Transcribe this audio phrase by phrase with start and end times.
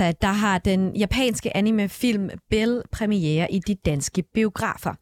[0.00, 4.94] torsdag, der har den japanske animefilm Bell premiere i de danske biografer.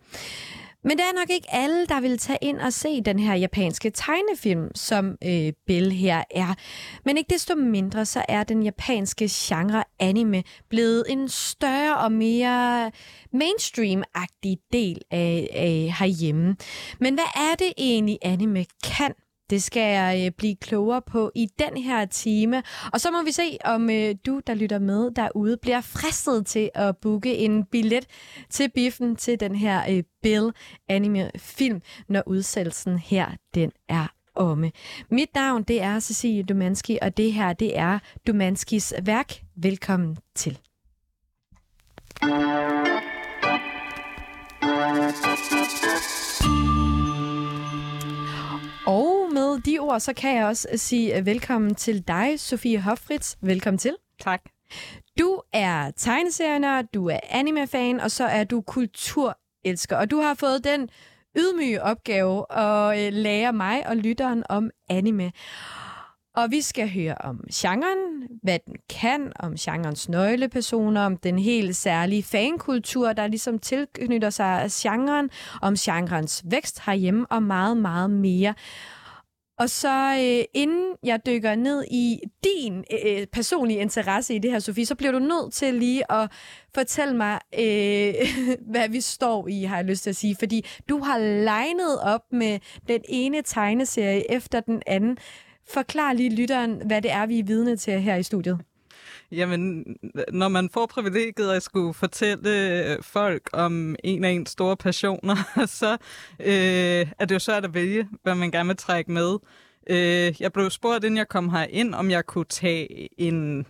[0.85, 3.91] Men det er nok ikke alle, der vil tage ind og se den her japanske
[3.91, 6.55] tegnefilm, som øh, Bell her er.
[7.05, 12.91] Men ikke desto mindre, så er den japanske genre anime blevet en større og mere
[13.33, 16.57] mainstream-agtig del af, af herhjemme.
[17.01, 19.15] Men hvad er det egentlig, anime kan?
[19.51, 22.63] Det skal jeg øh, blive klogere på i den her time.
[22.93, 26.71] Og så må vi se, om øh, du, der lytter med derude, bliver fristet til
[26.75, 28.07] at booke en billet
[28.51, 30.51] til biffen til den her øh, Bill
[30.89, 34.73] anime-film, når udsættelsen her den er omme.
[35.11, 39.33] Mit navn det er Cecilie Dumanski, og det her det er Dumanskis værk.
[39.57, 40.59] Velkommen til.
[48.87, 53.35] Og med de ord, så kan jeg også sige velkommen til dig, Sofie Hoffritz.
[53.43, 53.97] Velkommen til.
[54.21, 54.41] Tak.
[55.19, 59.97] Du er tegneserienørd, du er anime-fan, og så er du kulturelsker.
[59.97, 60.89] Og du har fået den
[61.39, 65.33] ydmyge opgave at øh, lære mig og lytteren om anime.
[66.37, 71.77] Og vi skal høre om genren, hvad den kan, om genrens nøglepersoner, om den helt
[71.77, 75.31] særlige fankultur, der ligesom tilknytter sig af genren,
[75.63, 78.55] om genrens vækst herhjemme og meget, meget mere.
[79.59, 84.59] Og så øh, inden jeg dykker ned i din øh, personlige interesse i det her,
[84.59, 86.31] Sofie, så bliver du nødt til lige at
[86.75, 88.15] fortælle mig, øh,
[88.73, 90.37] hvad vi står i, har jeg lyst til at sige.
[90.39, 92.59] Fordi du har legnet op med
[92.89, 95.19] den ene tegneserie efter den anden.
[95.71, 98.59] Forklar lige lytteren, hvad det er, vi er vidne til her i studiet.
[99.33, 99.97] Jamen,
[100.33, 102.51] når man får privilegiet at skulle fortælle
[102.93, 105.37] øh, folk om en af ens store passioner,
[105.81, 105.93] så
[106.41, 109.39] øh, er det jo svært at vælge, hvad man gerne vil trække med.
[109.91, 113.67] Øh, jeg blev spurgt, inden jeg kom ind, om jeg kunne tage en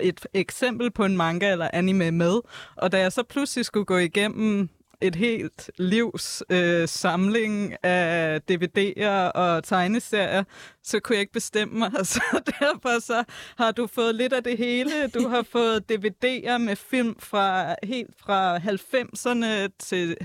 [0.00, 2.40] et eksempel på en manga eller anime med.
[2.76, 4.68] Og da jeg så pludselig skulle gå igennem
[5.04, 10.44] et helt livs øh, samling af DVD'er og tegneserier,
[10.82, 11.90] så kunne jeg ikke bestemme mig.
[12.14, 12.20] Så
[12.60, 13.24] derfor så
[13.56, 15.08] har du fået lidt af det hele.
[15.14, 20.16] Du har fået DVD'er med film fra helt fra 90'erne til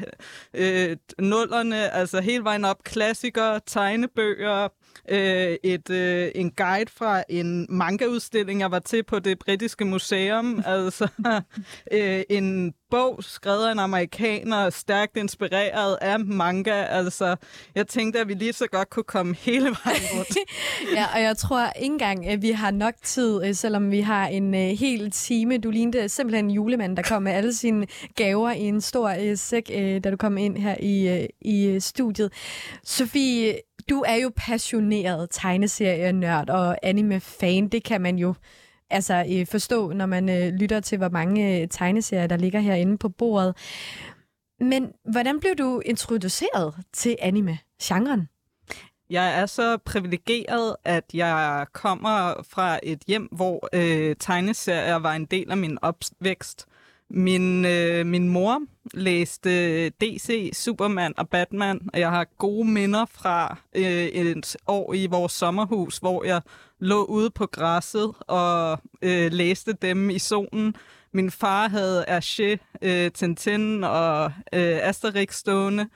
[0.54, 4.68] øh, nullerne, altså hele vejen op klassikere, tegnebøger,
[5.10, 10.64] øh, et, øh, en guide fra en manga-udstilling, jeg var til på det britiske museum.
[10.66, 11.08] altså
[11.92, 16.84] øh, en bog skrevet af en amerikaner, stærkt inspireret af manga.
[16.84, 17.36] Altså,
[17.76, 20.38] jeg tænkte, at vi lige så godt kunne komme hele vejen rundt.
[20.98, 24.28] ja, og jeg tror ikke engang, at vi har nok tid, øh, selvom vi har
[24.28, 25.58] en uh, hel time.
[25.58, 29.36] Du lignede simpelthen en julemand, der kom med alle sine gaver i en stor uh,
[29.36, 32.34] sæk, uh, da du kom ind her i, uh, i studiet.
[32.84, 33.56] Sofie,
[33.90, 37.68] du er jo passioneret tegneserienørd og anime-fan.
[37.68, 38.34] Det kan man jo
[38.90, 42.98] altså, øh, forstå, når man øh, lytter til, hvor mange øh, tegneserier, der ligger herinde
[42.98, 43.56] på bordet.
[44.60, 48.28] Men hvordan blev du introduceret til anime-genren?
[49.10, 55.26] Jeg er så privilegeret, at jeg kommer fra et hjem, hvor øh, tegneserier var en
[55.26, 56.66] del af min opvækst.
[57.12, 58.62] Min, øh, min mor
[58.94, 65.08] læste DC, Superman og Batman, og jeg har gode minder fra øh, et år i
[65.08, 66.42] vores sommerhus, hvor jeg
[66.80, 70.76] lå ude på græsset og øh, læste dem i solen.
[71.14, 75.90] Min far havde Hergé, øh, Tintin og øh, Asterix stående.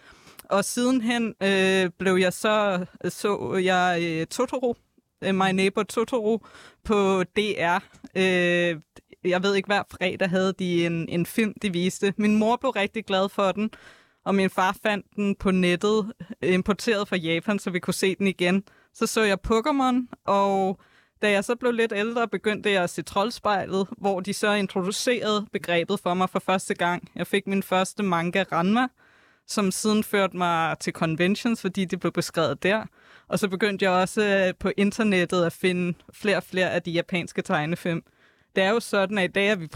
[0.49, 4.75] Og sidenhen øh, blev jeg så, så jeg øh, Totoro,
[5.23, 6.45] øh, My Neighbor Totoro,
[6.83, 7.79] på DR.
[8.15, 8.79] Øh,
[9.25, 12.13] jeg ved ikke, hver fredag havde de en, en film, de viste.
[12.17, 13.71] Min mor blev rigtig glad for den,
[14.25, 18.15] og min far fandt den på nettet, øh, importeret fra Japan, så vi kunne se
[18.15, 18.63] den igen.
[18.93, 20.79] Så så jeg Pokémon, og
[21.21, 25.45] da jeg så blev lidt ældre, begyndte jeg at se Troldspejlet, hvor de så introducerede
[25.53, 27.11] begrebet for mig for første gang.
[27.15, 28.87] Jeg fik min første manga, Ranma,
[29.47, 32.85] som siden førte mig til conventions, fordi det blev beskrevet der.
[33.27, 36.91] Og så begyndte jeg også øh, på internettet at finde flere og flere af de
[36.91, 38.03] japanske tegnefilm
[38.55, 39.67] det er jo sådan, at i dag er vi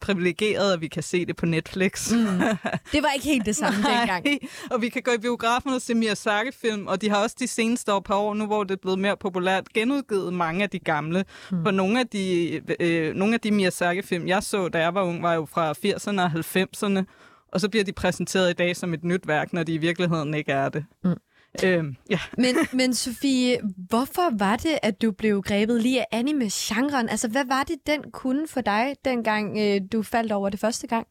[0.00, 2.12] privilegeret, at vi kan se det på Netflix.
[2.12, 2.26] Mm.
[2.92, 4.26] Det var ikke helt det samme dengang.
[4.70, 7.92] og vi kan gå i biografen og se Miyazaki-film, og de har også de seneste
[7.92, 11.24] år par år nu, hvor det er blevet mere populært, genudgivet mange af de gamle.
[11.50, 11.64] Mm.
[11.64, 15.22] For nogle af de, øh, nogle af de Miyazaki-film, jeg så, da jeg var ung,
[15.22, 17.04] var jo fra 80'erne og 90'erne,
[17.52, 20.34] og så bliver de præsenteret i dag som et nyt værk, når de i virkeligheden
[20.34, 20.84] ikke er det.
[21.04, 21.14] Mm.
[21.62, 22.18] Øhm, ja.
[22.38, 23.58] men, men Sofie,
[23.88, 27.08] hvorfor var det, at du blev grebet lige af anime-genren?
[27.08, 30.86] Altså, hvad var det, den kunne for dig, dengang øh, du faldt over det første
[30.86, 31.06] gang?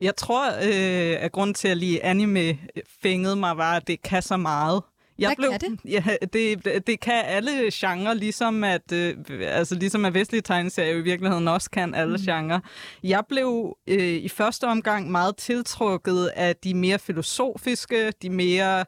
[0.00, 2.58] Jeg tror, øh, at grund til, at lige anime
[3.02, 4.82] fængede mig, var, at det kan så meget.
[5.18, 5.92] Jeg Hvad blev, kan det?
[5.92, 11.00] Ja, det, det kan alle genrer, ligesom at, øh, altså ligesom at vestlige tegneserier i
[11.00, 12.22] virkeligheden også kan alle mm.
[12.22, 12.60] genrer.
[13.02, 18.84] Jeg blev øh, i første omgang meget tiltrukket af de mere filosofiske, de mere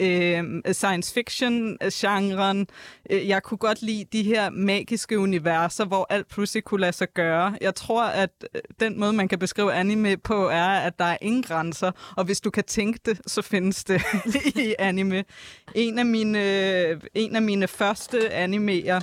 [0.00, 2.66] øh, science fiction-genren.
[3.10, 7.08] Øh, Jeg kunne godt lide de her magiske universer, hvor alt pludselig kunne lade sig
[7.14, 7.56] gøre.
[7.60, 11.16] Jeg tror, at øh, den måde, man kan beskrive anime på, er, at der er
[11.22, 14.02] ingen grænser, og hvis du kan tænke det, så findes det
[14.56, 15.24] i anime.
[15.74, 16.38] En af mine,
[16.88, 19.00] øh, en af mine første animeer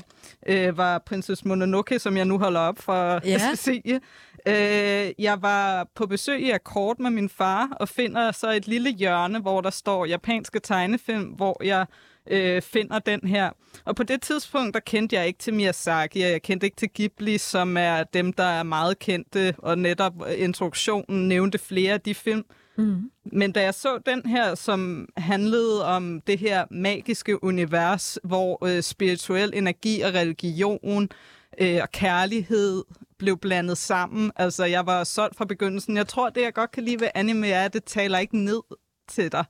[0.47, 3.39] øh, var Princess Mononoke, som jeg nu holder op for Ja.
[3.51, 4.01] at sige.
[4.47, 8.89] Øh, jeg var på besøg i Akkord med min far, og finder så et lille
[8.89, 11.85] hjørne, hvor der står japanske tegnefilm, hvor jeg
[12.27, 13.49] øh, finder den her.
[13.85, 16.89] Og på det tidspunkt, der kendte jeg ikke til Miyazaki, og jeg kendte ikke til
[16.93, 22.15] Ghibli, som er dem, der er meget kendte, og netop introduktionen nævnte flere af de
[22.15, 22.45] film.
[22.77, 23.11] Mm.
[23.25, 28.83] Men da jeg så den her, som handlede om det her magiske univers, hvor øh,
[28.83, 31.09] spirituel energi og religion
[31.57, 32.83] øh, og kærlighed
[33.21, 34.31] blev blandet sammen.
[34.35, 35.97] Altså, jeg var solgt fra begyndelsen.
[35.97, 38.61] Jeg tror, det jeg godt kan lide ved anime er, at det taler ikke ned
[39.09, 39.45] til dig.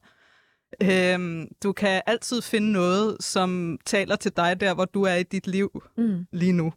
[0.84, 5.24] Øhm, du kan altid finde noget, som taler til dig der, hvor du er i
[5.24, 6.26] dit liv Mm.
[6.32, 6.74] lige nu.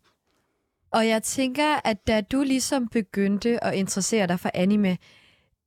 [0.92, 4.96] Og jeg tænker, at da du ligesom begyndte at interessere dig for anime,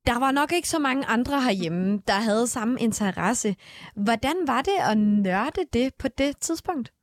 [0.05, 3.55] der var nok ikke så mange andre herhjemme, der havde samme interesse.
[3.95, 6.93] Hvordan var det at nørde det på det tidspunkt?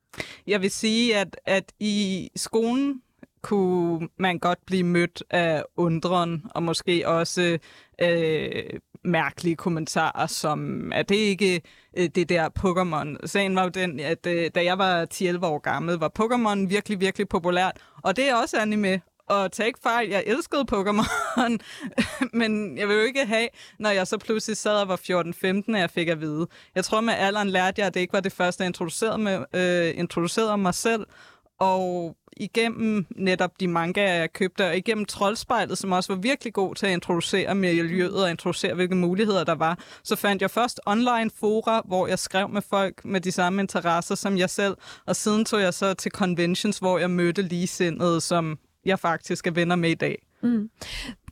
[0.47, 3.01] Jeg vil sige, at, at i skolen
[3.45, 7.57] kunne man godt blive mødt af undren, og måske også
[8.01, 11.61] øh, mærkelige kommentarer, som, er det ikke
[11.97, 13.27] øh, det der Pokémon?
[13.27, 16.99] Sagen var jo den, at øh, da jeg var 10-11 år gammel, var Pokémon virkelig,
[16.99, 21.57] virkelig populært, og det er også anime, og tag ikke fejl, jeg elskede Pokémon,
[22.39, 23.47] men jeg vil jo ikke have,
[23.79, 24.97] når jeg så pludselig sad og var
[25.69, 26.47] 14-15, at jeg fik at vide.
[26.75, 29.45] Jeg tror med alderen lærte jeg, at det ikke var det første, jeg introducerede, med,
[29.53, 31.05] øh, introducerede mig selv,
[31.59, 36.75] og igennem netop de mangaer, jeg købte, og igennem Troldspejlet, som også var virkelig god
[36.75, 41.31] til at introducere miljøet og introducere, hvilke muligheder der var, så fandt jeg først online
[41.39, 45.45] fora, hvor jeg skrev med folk med de samme interesser som jeg selv, og siden
[45.45, 49.89] tog jeg så til conventions, hvor jeg mødte ligesindede, som jeg faktisk er venner med
[49.89, 50.25] i dag.
[50.45, 50.69] Mm.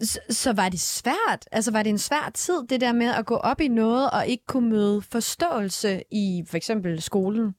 [0.02, 1.48] Så, så var det svært?
[1.52, 4.28] Altså var det en svær tid, det der med at gå op i noget og
[4.28, 7.56] ikke kunne møde forståelse i for eksempel skolen?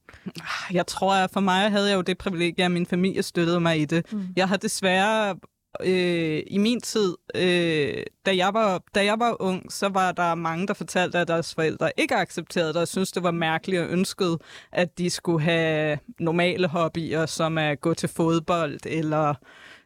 [0.71, 3.79] Jeg tror, at for mig havde jeg jo det privilegie, at min familie støttede mig
[3.79, 4.13] i det.
[4.13, 4.27] Mm.
[4.35, 5.35] Jeg har desværre
[5.83, 10.35] øh, i min tid, øh, da, jeg var, da jeg var ung, så var der
[10.35, 13.89] mange, der fortalte, at deres forældre ikke accepterede det, og syntes, det var mærkeligt og
[13.89, 14.37] ønskede,
[14.71, 19.33] at de skulle have normale hobbyer, som at gå til fodbold, eller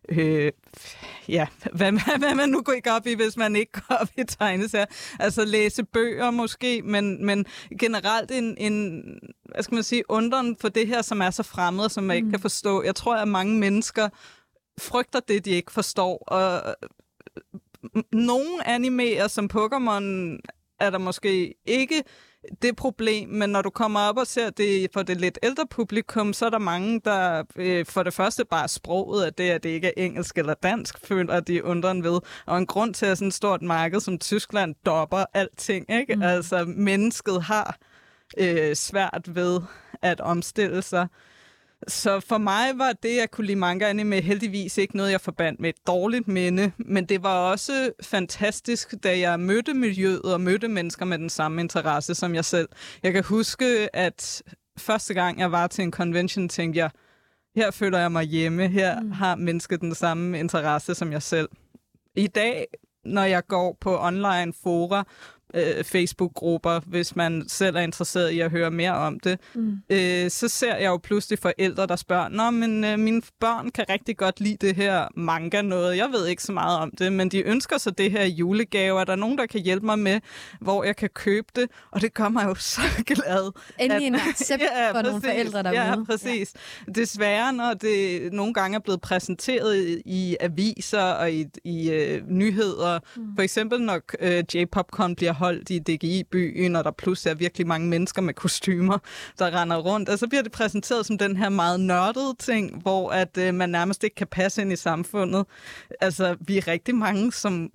[0.10, 0.52] øh,
[1.28, 4.10] ja, hvad, hvad, hvad man nu går ikke op i, hvis man ikke går op
[4.18, 4.86] i tegneserier.
[5.20, 7.46] Altså læse bøger måske, men, men
[7.80, 9.04] generelt en, en,
[9.46, 12.18] hvad skal man sige, undren for det her, som er så fremmed, som man mm.
[12.18, 12.84] ikke kan forstå.
[12.84, 14.10] Jeg tror, at mange mennesker
[14.80, 16.18] frygter det, de ikke forstår.
[16.28, 16.76] Og
[17.96, 20.04] øh, nogle animerer som Pokémon
[20.80, 22.04] er der måske ikke
[22.62, 26.34] det problem, men når du kommer op og ser det for det lidt ældre publikum,
[26.34, 29.70] så er der mange, der øh, for det første bare sproget af det, at det
[29.70, 32.20] ikke er engelsk eller dansk, føler at de undren ved.
[32.46, 36.16] Og en grund til, at sådan et stort marked som Tyskland dopper alting, ikke?
[36.16, 36.22] Mm.
[36.22, 37.78] Altså, mennesket har
[38.38, 39.62] øh, svært ved
[40.02, 41.08] at omstille sig.
[41.88, 45.60] Så for mig var det at kunne lide manga anime heldigvis ikke noget, jeg forbandt
[45.60, 50.68] med et dårligt minde, men det var også fantastisk, da jeg mødte miljøet og mødte
[50.68, 52.70] mennesker med den samme interesse som jeg selv.
[53.04, 54.44] Jeg kan huske, at
[54.78, 56.90] første gang jeg var til en convention, tænkte jeg,
[57.56, 59.12] her føler jeg mig hjemme, her mm.
[59.12, 61.50] har mennesket den samme interesse som jeg selv.
[62.16, 62.68] I dag,
[63.06, 65.04] når jeg går på online fora,
[65.54, 69.78] øh, Facebook-grupper, hvis man selv er interesseret i at høre mere om det, mm.
[69.90, 73.86] øh, så ser jeg jo pludselig forældre, der spørger, Nå, men øh, mine børn kan
[73.90, 75.98] rigtig godt lide det her manga noget.
[75.98, 79.02] Jeg ved ikke så meget om det, men de ønsker sig det her julegave.
[79.02, 80.20] Er der nogen, der kan hjælpe mig med,
[80.62, 81.70] hvor jeg kan købe det?
[81.92, 83.52] Og det gør mig jo så glad.
[83.80, 85.82] Endelig en accept ja, for nogle forældre derude.
[85.82, 86.54] Ja, præcis.
[86.88, 86.92] Ja.
[86.92, 92.28] Desværre, når det nogle gange er blevet præsenteret i, i aviser og i, i øh,
[92.28, 93.36] nyheder, mm.
[93.36, 97.88] for eksempel når øh, J-Popcon bliver holdt i DGI-byen, og der pludselig er virkelig mange
[97.88, 98.98] mennesker med kostymer,
[99.40, 100.10] der render rundt.
[100.10, 103.70] Og så bliver det præsenteret som den her meget nørdede ting, hvor at øh, man
[103.70, 105.46] nærmest ikke kan passe ind i samfundet.
[106.02, 107.70] Altså, vi er rigtig mange, som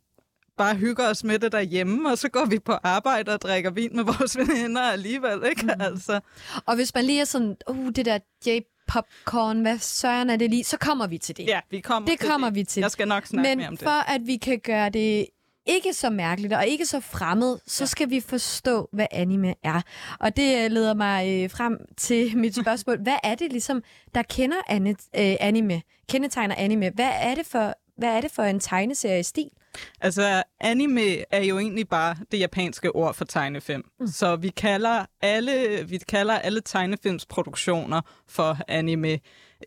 [0.59, 3.91] bare hygger os med det derhjemme, og så går vi på arbejde og drikker vin
[3.97, 5.63] med vores veninder alligevel, ikke?
[5.63, 5.81] Mm.
[5.81, 6.21] Altså.
[6.67, 10.65] Og hvis man lige er sådan, uh, det der J-popcorn, hvad søren er det lige,
[10.65, 11.47] så kommer vi til det.
[11.47, 12.55] Ja, vi kommer det til kommer det.
[12.55, 12.81] vi til.
[12.81, 13.85] Jeg skal nok snakke Men mere om det.
[13.85, 15.27] for at vi kan gøre det
[15.67, 19.83] ikke så mærkeligt og ikke så fremmed, så skal vi forstå, hvad anime er.
[20.21, 23.03] Og det øh, leder mig øh, frem til mit spørgsmål.
[23.03, 23.83] Hvad er det ligesom,
[24.15, 26.91] der kender øh, anime, kendetegner anime?
[26.91, 29.51] Hvad er det for, hvad er det for en tegneseriestil?
[30.01, 33.83] Altså, anime er jo egentlig bare det japanske ord for tegnefilm.
[34.01, 34.07] Mm.
[34.07, 39.19] Så vi kalder alle, vi kalder alle tegnefilmsproduktioner for anime.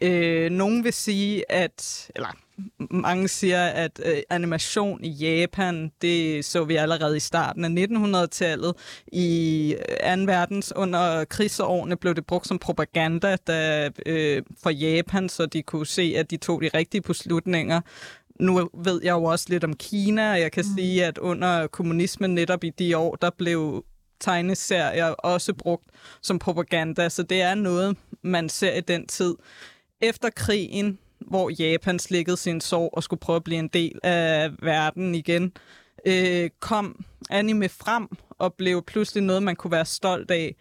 [0.02, 2.28] Øh, nogen vil sige, at, eller
[2.92, 8.74] mange siger, at øh, animation i Japan, det så vi allerede i starten af 1900-tallet.
[9.12, 9.76] I
[10.16, 10.22] 2.
[10.22, 15.64] Øh, verdens under krigsårene blev det brugt som propaganda der, øh, for Japan, så de
[15.64, 17.82] kunne se, at de tog de rigtige beslutninger.
[18.40, 20.78] Nu ved jeg jo også lidt om Kina, og jeg kan mm.
[20.78, 23.84] sige, at under kommunismen netop i de år, der blev
[24.20, 25.86] tegneserier også brugt
[26.22, 29.36] som propaganda, så det er noget, man ser i den tid.
[30.02, 34.52] Efter krigen, hvor Japan slikkede sin sorg og skulle prøve at blive en del af
[34.62, 35.52] verden igen,
[36.06, 40.56] øh, kom anime frem og blev pludselig noget, man kunne være stolt af.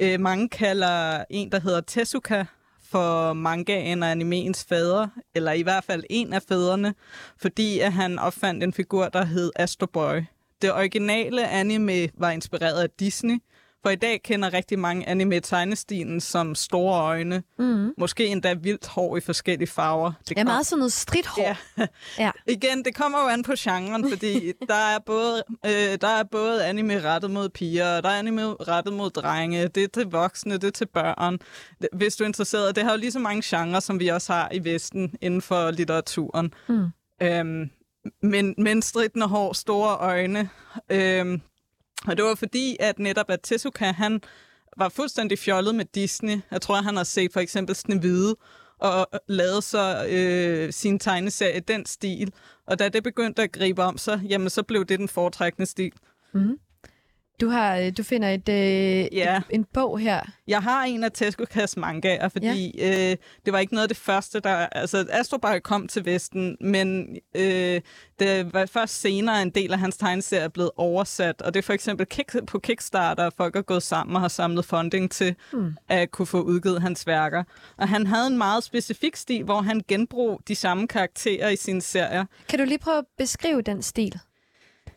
[0.00, 2.44] Øh, mange kalder en, der hedder Tezuka,
[2.92, 6.94] for mangaen og animeens fader, eller i hvert fald en af fædrene,
[7.38, 10.22] fordi at han opfandt en figur, der hed Astro Boy.
[10.62, 13.38] Det originale anime var inspireret af Disney,
[13.82, 17.42] for i dag kender rigtig mange anime-tegnestilen som store øjne.
[17.58, 17.94] Mm.
[17.98, 20.12] Måske endda vildt hår i forskellige farver.
[20.28, 21.42] Det er meget sådan noget stridthår.
[21.42, 21.86] Ja.
[22.18, 22.30] ja.
[22.54, 26.64] Igen, det kommer jo an på genren, fordi der er både, øh, der er både
[26.66, 30.64] anime rettet mod piger, der er anime rettet mod drenge, det er til voksne, det
[30.64, 31.38] er til børn.
[31.92, 34.48] Hvis du er interesseret, det har jo lige så mange genrer, som vi også har
[34.52, 36.54] i Vesten inden for litteraturen.
[36.68, 36.86] Mm.
[37.22, 37.70] Øhm,
[38.22, 40.50] men, men stridende hår, store øjne.
[40.90, 41.42] Øhm,
[42.08, 44.20] og det var fordi, at netop at Tezuka, han
[44.76, 46.40] var fuldstændig fjollet med Disney.
[46.50, 48.36] Jeg tror, han har set for eksempel Snevide,
[48.78, 52.32] og lavet så øh, sin tegneserie i den stil.
[52.66, 55.92] Og da det begyndte at gribe om sig, jamen så blev det den foretrækkende stil.
[56.34, 56.58] Mm.
[57.40, 59.36] Du har øh, du finder et, øh, ja.
[59.36, 60.20] et, en bog her.
[60.48, 63.10] Jeg har en af Tezukas mangaer, fordi ja.
[63.10, 64.54] øh, det var ikke noget af det første, der...
[64.54, 67.80] Altså, Astrobar kom til Vesten, men øh,
[68.18, 71.72] det var først senere en del af hans tegneserie blevet oversat, og det er for
[71.72, 75.76] eksempel kick, på Kickstarter, folk er gået sammen og har samlet funding til mm.
[75.88, 77.44] at kunne få udgivet hans værker.
[77.76, 81.80] Og han havde en meget specifik stil, hvor han genbrug de samme karakterer i sine
[81.80, 82.24] serier.
[82.48, 84.20] Kan du lige prøve at beskrive den stil?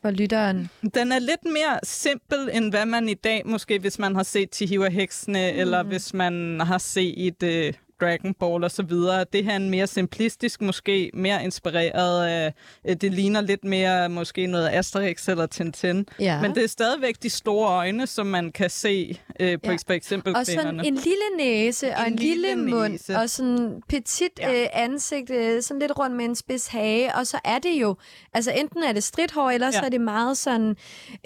[0.02, 0.70] For lytteren?
[0.94, 4.50] Den er lidt mere simpel, end hvad man i dag måske, hvis man har set
[4.50, 5.60] Tihiwa Heksene, mm.
[5.60, 9.26] eller hvis man har set uh, Dragon Ball og så videre.
[9.34, 12.54] Det her er en mere simplistisk, måske mere inspireret af,
[13.02, 16.06] det ligner lidt mere måske noget Asterix eller Tintin.
[16.20, 16.42] Ja.
[16.42, 19.78] Men det er stadigvæk de store øjne, som man kan se øh, på ja.
[19.88, 23.18] for eksempel Og sådan en lille næse og en, en lille, lille mund næse.
[23.18, 24.62] og sådan petit ja.
[24.62, 27.16] øh, ansigt, øh, sådan lidt rundt med en spids hage.
[27.16, 27.96] Og så er det jo,
[28.34, 29.72] altså enten er det stridthår, eller ja.
[29.72, 30.76] så er det meget sådan,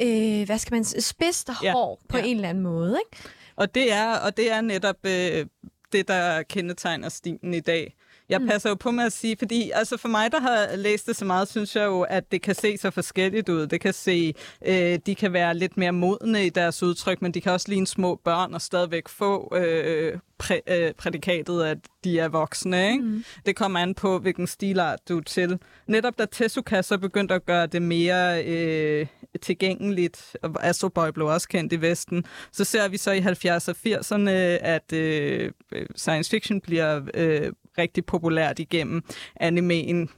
[0.01, 2.07] øh, hvad skal man spidst hår ja.
[2.09, 2.23] på ja.
[2.23, 3.29] en eller anden måde, ikke?
[3.55, 5.45] Og det er, og det er netop øh,
[5.91, 7.96] det, der kendetegner stilen i dag.
[8.29, 8.48] Jeg mm.
[8.48, 11.25] passer jo på med at sige, fordi altså for mig, der har læst det så
[11.25, 13.67] meget, synes jeg jo, at det kan se så forskelligt ud.
[13.67, 14.33] Det kan se,
[14.65, 17.88] øh, de kan være lidt mere modne i deres udtryk, men de kan også ligne
[17.88, 22.91] små børn og stadigvæk få øh, præ, øh, prædikatet, at de er voksne.
[22.91, 23.03] Ikke?
[23.03, 23.24] Mm.
[23.45, 25.59] Det kommer an på, hvilken stilart du er til.
[25.88, 29.07] Netop da Tezuka så begyndte at gøre det mere øh,
[29.41, 33.69] tilgængeligt, og Astro Boy blev også kendt i Vesten, så ser vi så i 70'erne
[33.69, 34.29] og 80'erne,
[34.65, 35.51] at øh,
[35.95, 39.03] science fiction bliver øh, rigtig populært igennem
[39.35, 40.09] animeen.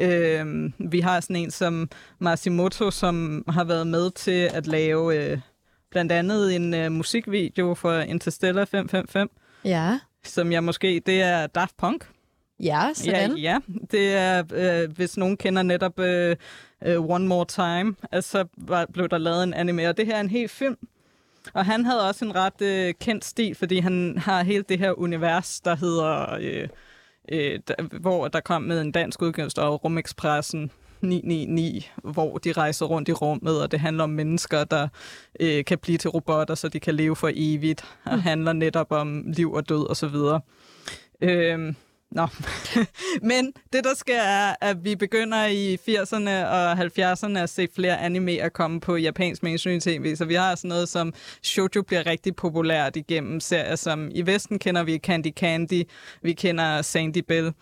[0.00, 5.38] Øh, vi har sådan en som Masimoto, som har været med til at lave øh,
[5.90, 9.30] blandt andet en øh, musikvideo for Interstellar 555.
[9.64, 9.98] Ja.
[10.24, 12.06] Som jeg måske, det er Daft Punk.
[12.60, 13.36] Ja, sådan.
[13.36, 13.58] Ja, ja.
[13.90, 16.36] det er, øh, hvis nogen kender netop øh,
[16.86, 20.20] uh, One More Time, altså var, blev der lavet en anime, og det her er
[20.20, 20.76] en helt film.
[21.54, 24.98] Og han havde også en ret øh, kendt stil, fordi han har hele det her
[24.98, 26.68] univers, der hedder, øh,
[27.32, 32.86] øh, der, hvor der kom med en dansk udgivelse af Rumekspressen 999, hvor de rejser
[32.86, 34.88] rundt i rummet, og det handler om mennesker, der
[35.40, 38.20] øh, kan blive til robotter, så de kan leve for evigt, og mm.
[38.20, 40.16] handler netop om liv og død osv.
[41.20, 41.74] Øh,
[42.10, 42.26] Nå,
[43.30, 48.00] men det der sker er, at vi begynder i 80'erne og 70'erne at se flere
[48.00, 52.06] anime at komme på japansk mainstream tv, så vi har sådan noget som shoujo bliver
[52.06, 55.82] rigtig populært igennem serier som i Vesten kender vi Candy Candy,
[56.22, 57.52] vi kender Sandy Bell,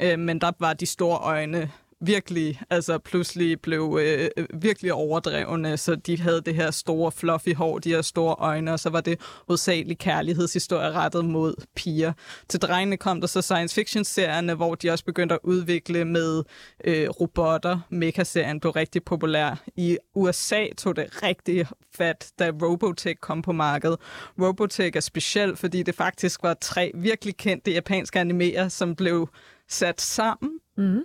[0.00, 1.70] øh, men der var de store øjne
[2.06, 7.78] virkelig, altså pludselig blev øh, virkelig overdrevne, så de havde det her store fluffy hår,
[7.78, 12.12] de her store øjne, og så var det hovedsageligt kærlighedshistorie rettet mod piger.
[12.48, 16.42] Til drengene kom der så science fiction-serierne, hvor de også begyndte at udvikle med
[16.84, 17.78] øh, robotter.
[17.90, 19.62] Mecha-serien blev rigtig populær.
[19.76, 23.98] I USA tog det rigtig fat, da Robotech kom på markedet.
[24.40, 29.28] Robotech er speciel, fordi det faktisk var tre virkelig kendte japanske animerer, som blev
[29.68, 30.50] sat sammen.
[30.76, 31.04] Mm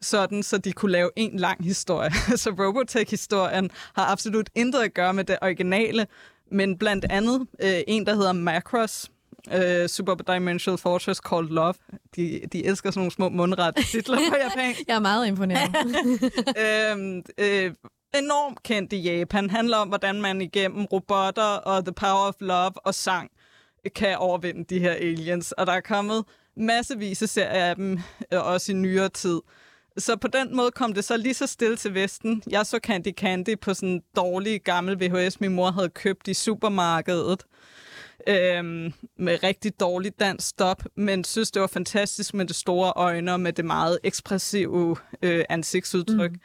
[0.00, 2.10] sådan, så de kunne lave en lang historie.
[2.42, 6.06] så Robotech-historien har absolut intet at gøre med det originale,
[6.50, 9.10] men blandt andet øh, en, der hedder Macross,
[9.52, 11.74] øh, Super Dimensional Fortress Called Love.
[12.16, 14.74] De, de elsker sådan nogle små mundrette titler på japan.
[14.88, 15.70] Jeg er meget imponeret.
[16.92, 17.74] øhm, øh,
[18.18, 19.50] enormt kendt i Japan.
[19.50, 23.30] handler om, hvordan man igennem robotter og The Power of Love og sang
[23.94, 25.52] kan overvinde de her aliens.
[25.52, 26.24] Og der er kommet
[26.56, 27.98] massevis af serier af dem,
[28.32, 29.40] øh, også i nyere tid.
[29.98, 32.42] Så på den måde kom det så lige så stille til Vesten.
[32.50, 36.34] Jeg så Candy Candy på sådan en dårlig gammel VHS, min mor havde købt i
[36.34, 37.44] supermarkedet.
[38.28, 43.32] Øhm, med rigtig dårlig dansk stop, men synes, det var fantastisk med det store øjne
[43.32, 46.32] og med det meget ekspressive øh, ansigtsudtryk.
[46.32, 46.40] Mm.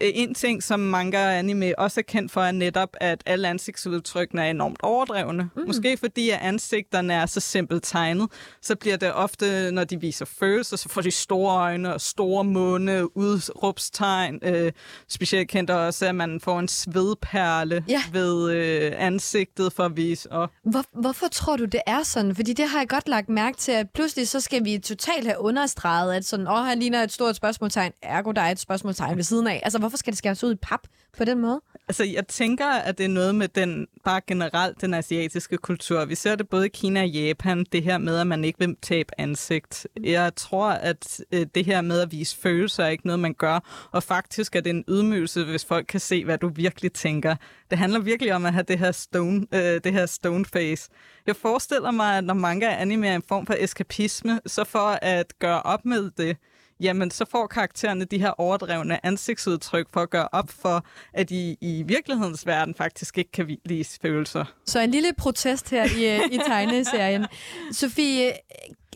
[0.00, 4.42] Øh, en ting, som manga anime også er kendt for, er netop, at alle ansigtsudtrykkene
[4.42, 5.50] er enormt overdrevne.
[5.56, 5.62] Mm.
[5.66, 8.28] Måske fordi at ansigterne er så simpelt tegnet,
[8.62, 12.44] så bliver det ofte, når de viser følelser, så får de store øjne og store
[12.44, 14.38] munde, udråbstegn.
[14.42, 14.72] Øh,
[15.08, 18.02] specielt kendt også, at man får en svedperle ja.
[18.12, 20.32] ved øh, ansigtet for at vise.
[20.32, 20.50] Og...
[20.62, 22.34] Hvor, hvorfor tror du, det er sådan?
[22.34, 25.40] Fordi det har jeg godt lagt mærke til, at pludselig så skal vi totalt have
[25.40, 29.24] understreget, at sådan, åh, han ligner et stort spørgsmålstegn, ergo der er et spørgsmålstegn ved
[29.24, 29.60] siden af.
[29.62, 30.80] Altså, Altså, hvorfor skal det skæres ud i pap
[31.18, 31.60] på den måde?
[31.88, 36.04] Altså, jeg tænker, at det er noget med den, bare generelt den asiatiske kultur.
[36.04, 38.76] Vi ser det både i Kina og Japan, det her med, at man ikke vil
[38.82, 39.86] tabe ansigt.
[40.02, 43.88] Jeg tror, at øh, det her med at vise følelser er ikke noget, man gør.
[43.92, 47.36] Og faktisk er det en ydmygelse, hvis folk kan se, hvad du virkelig tænker.
[47.70, 50.90] Det handler virkelig om at have det her stone, øh, det her stone face.
[51.26, 55.38] Jeg forestiller mig, at når manga anime er en form for eskapisme, så for at
[55.38, 56.36] gøre op med det,
[56.80, 61.56] jamen så får karaktererne de her overdrevne ansigtsudtryk for at gøre op for, at de
[61.60, 64.44] i virkelighedens verden faktisk ikke kan lide følelser.
[64.66, 67.26] Så en lille protest her i, øh, i tegneserien.
[67.72, 68.32] Sofie,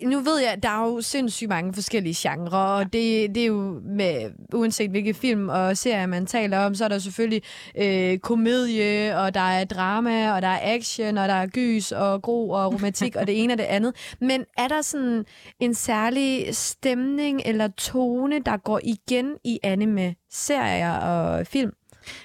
[0.05, 3.81] nu ved jeg, der er jo sindssygt mange forskellige genrer, og det, det er jo
[3.85, 7.43] med, uanset hvilke film og serier man taler om, så er der selvfølgelig
[7.79, 12.23] øh, komedie, og der er drama, og der er action, og der er gys, og
[12.23, 14.15] gro, og romantik, og det ene og det andet.
[14.21, 15.25] Men er der sådan
[15.61, 21.73] en særlig stemning eller tone, der går igen i anime-serier og film?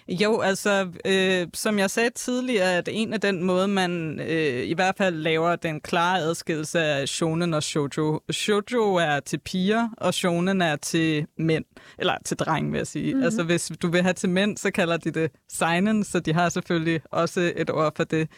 [0.08, 4.74] Jo, altså, øh, som jeg sagde tidligere, at en af den måde, man øh, i
[4.74, 8.22] hvert fald laver den klare adskillelse af shonen og shoujo.
[8.32, 11.66] Shoujo er til piger, og shonen er til mænd.
[12.00, 13.14] Eller til dreng, vil jeg sige.
[13.14, 13.24] Mm-hmm.
[13.24, 16.50] Altså, hvis du vil have til mænd, så kalder de det seinen, så de har
[16.50, 18.30] selvfølgelig også et ord for det.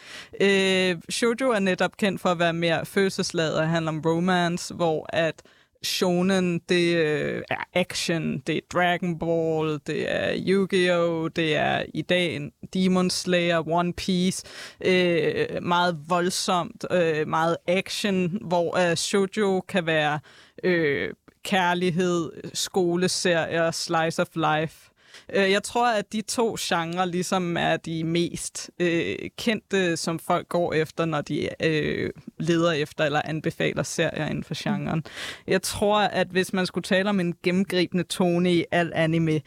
[0.41, 5.09] Øh, shoujo er netop kendt for at være mere følelsesladet og handler om romance, hvor
[5.13, 5.41] at
[5.83, 12.01] shonen, det øh, er action, det er Dragon Ball, det er Yu-Gi-Oh!, det er i
[12.01, 14.43] dag Demon Slayer, One Piece,
[14.85, 20.19] øh, meget voldsomt, øh, meget action, hvor øh, shoujo kan være
[20.63, 21.13] øh,
[21.43, 24.88] kærlighed, skoleserier, slice of life.
[25.33, 30.49] Øh, jeg tror, at de to genrer ligesom er de mest øh, kendte, som folk
[30.49, 35.03] går efter, når de øh, leder efter eller anbefaler serier inden for genren.
[35.47, 39.41] Jeg tror, at hvis man skulle tale om en gennemgribende tone i al anime,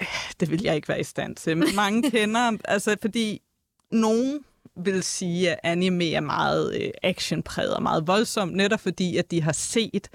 [0.00, 0.06] øh,
[0.40, 1.56] det vil jeg ikke være i stand til.
[1.56, 3.40] Men mange kender, altså fordi
[3.92, 4.40] nogen
[4.84, 9.42] vil sige, at anime er meget øh, actionpræget og meget voldsomt, netop fordi, at de
[9.42, 10.08] har set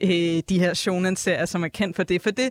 [0.00, 2.22] øh, de her shonen-serier, som er kendt for det.
[2.22, 2.50] For det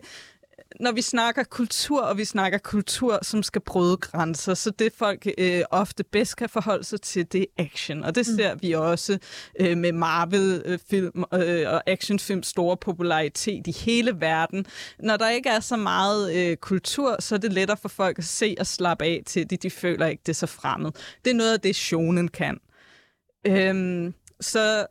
[0.80, 5.26] når vi snakker kultur, og vi snakker kultur, som skal bryde grænser, så det folk
[5.38, 8.04] øh, ofte bedst kan forholde sig til, det er action.
[8.04, 8.36] Og det mm.
[8.36, 9.18] ser vi også
[9.60, 14.66] øh, med Marvel-film øh, og actionfilm store popularitet i hele verden.
[14.98, 18.24] Når der ikke er så meget øh, kultur, så er det lettere for folk at
[18.24, 19.62] se og slappe af til det.
[19.62, 20.90] De føler ikke, det er så fremmed.
[21.24, 22.58] Det er noget af det, shonen kan.
[23.46, 24.86] Øhm, så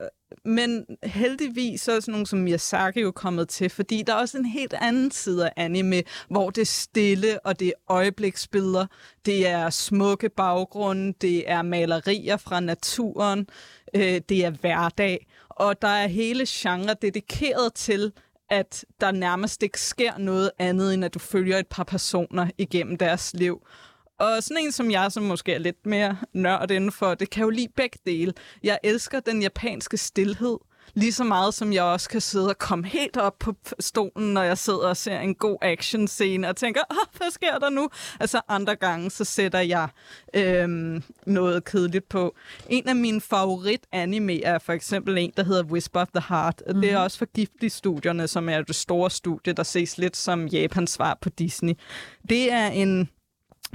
[0.45, 4.37] men heldigvis så er sådan nogle som Miyazaki jo kommet til, fordi der er også
[4.37, 8.85] en helt anden side af anime, hvor det er stille, og det er øjebliksbilleder,
[9.25, 13.47] det er smukke baggrunde, det er malerier fra naturen,
[13.95, 18.11] øh, det er hverdag, og der er hele genre dedikeret til,
[18.49, 22.97] at der nærmest ikke sker noget andet, end at du følger et par personer igennem
[22.97, 23.61] deres liv.
[24.19, 27.49] Og sådan en som jeg, som måske er lidt mere nørd indenfor, det kan jo
[27.49, 28.33] lide begge dele.
[28.63, 30.57] Jeg elsker den japanske stillhed,
[30.93, 34.43] Lige så meget som jeg også kan sidde og komme helt op på stolen, når
[34.43, 37.89] jeg sidder og ser en god action scene og tænker, Åh, hvad sker der nu?
[38.19, 39.89] Altså andre gange, så sætter jeg
[40.33, 42.35] øhm, noget kedeligt på.
[42.69, 46.61] En af mine favorit anime er for eksempel en, der hedder Whisper of the Heart.
[46.67, 46.81] Mm-hmm.
[46.81, 47.03] Det er mhm.
[47.03, 51.29] også for Giftig-studierne, som er det store studie, der ses lidt som Japans svar på
[51.29, 51.73] Disney.
[52.29, 53.09] Det er en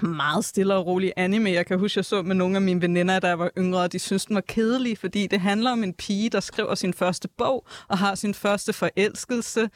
[0.03, 1.51] meget stille og rolig anime.
[1.51, 3.99] Jeg kan huske, jeg så med nogle af mine veninder, der var yngre, og de
[3.99, 7.67] synes, den var kedelig, fordi det handler om en pige, der skriver sin første bog
[7.89, 9.71] og har sin første forelskelse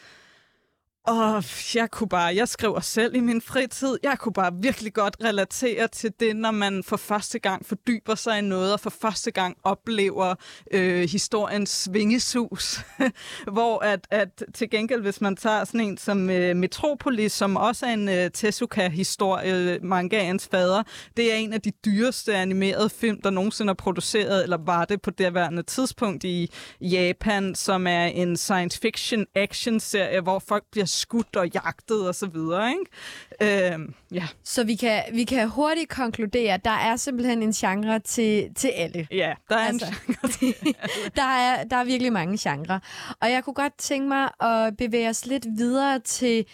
[1.07, 5.17] og jeg kunne bare, jeg skriver selv i min fritid, jeg kunne bare virkelig godt
[5.25, 9.31] relatere til det, når man for første gang fordyber sig i noget, og for første
[9.31, 10.35] gang oplever
[10.71, 12.81] øh, historiens svingesus.
[13.53, 17.87] Hvor at, at til gengæld, hvis man tager sådan en som øh, Metropolis, som også
[17.87, 20.83] er en øh, Tezuka-historie, mangaens fader,
[21.17, 25.03] det er en af de dyreste animerede film, der nogensinde er produceret, eller var det
[25.03, 30.87] på det værende tidspunkt i Japan, som er en science fiction action-serie, hvor folk bliver
[30.95, 33.73] skudt og jagtet og så videre, ikke?
[33.73, 34.27] Øhm, ja.
[34.45, 38.69] Så vi kan, vi kan hurtigt konkludere, at der er simpelthen en genre til, til
[38.69, 39.07] alle.
[39.11, 40.75] Ja, der er altså, en genre til alle.
[41.17, 42.79] der, er, der er virkelig mange genrer.
[43.21, 46.47] Og jeg kunne godt tænke mig at bevæge os lidt videre til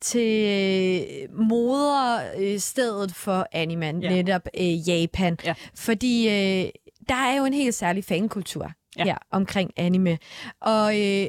[0.00, 3.92] til moderstedet for anime, ja.
[3.92, 5.36] netop øh, Japan.
[5.44, 5.54] Ja.
[5.74, 6.70] Fordi øh,
[7.08, 9.04] der er jo en helt særlig fankultur ja.
[9.04, 10.18] her omkring anime.
[10.60, 11.26] Og øh,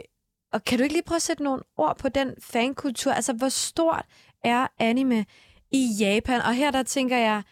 [0.54, 3.12] og kan du ikke lige prøve at sætte nogle ord på den fankultur?
[3.12, 4.06] Altså, hvor stort
[4.44, 5.26] er anime
[5.72, 6.42] i Japan?
[6.42, 7.44] Og her der tænker jeg,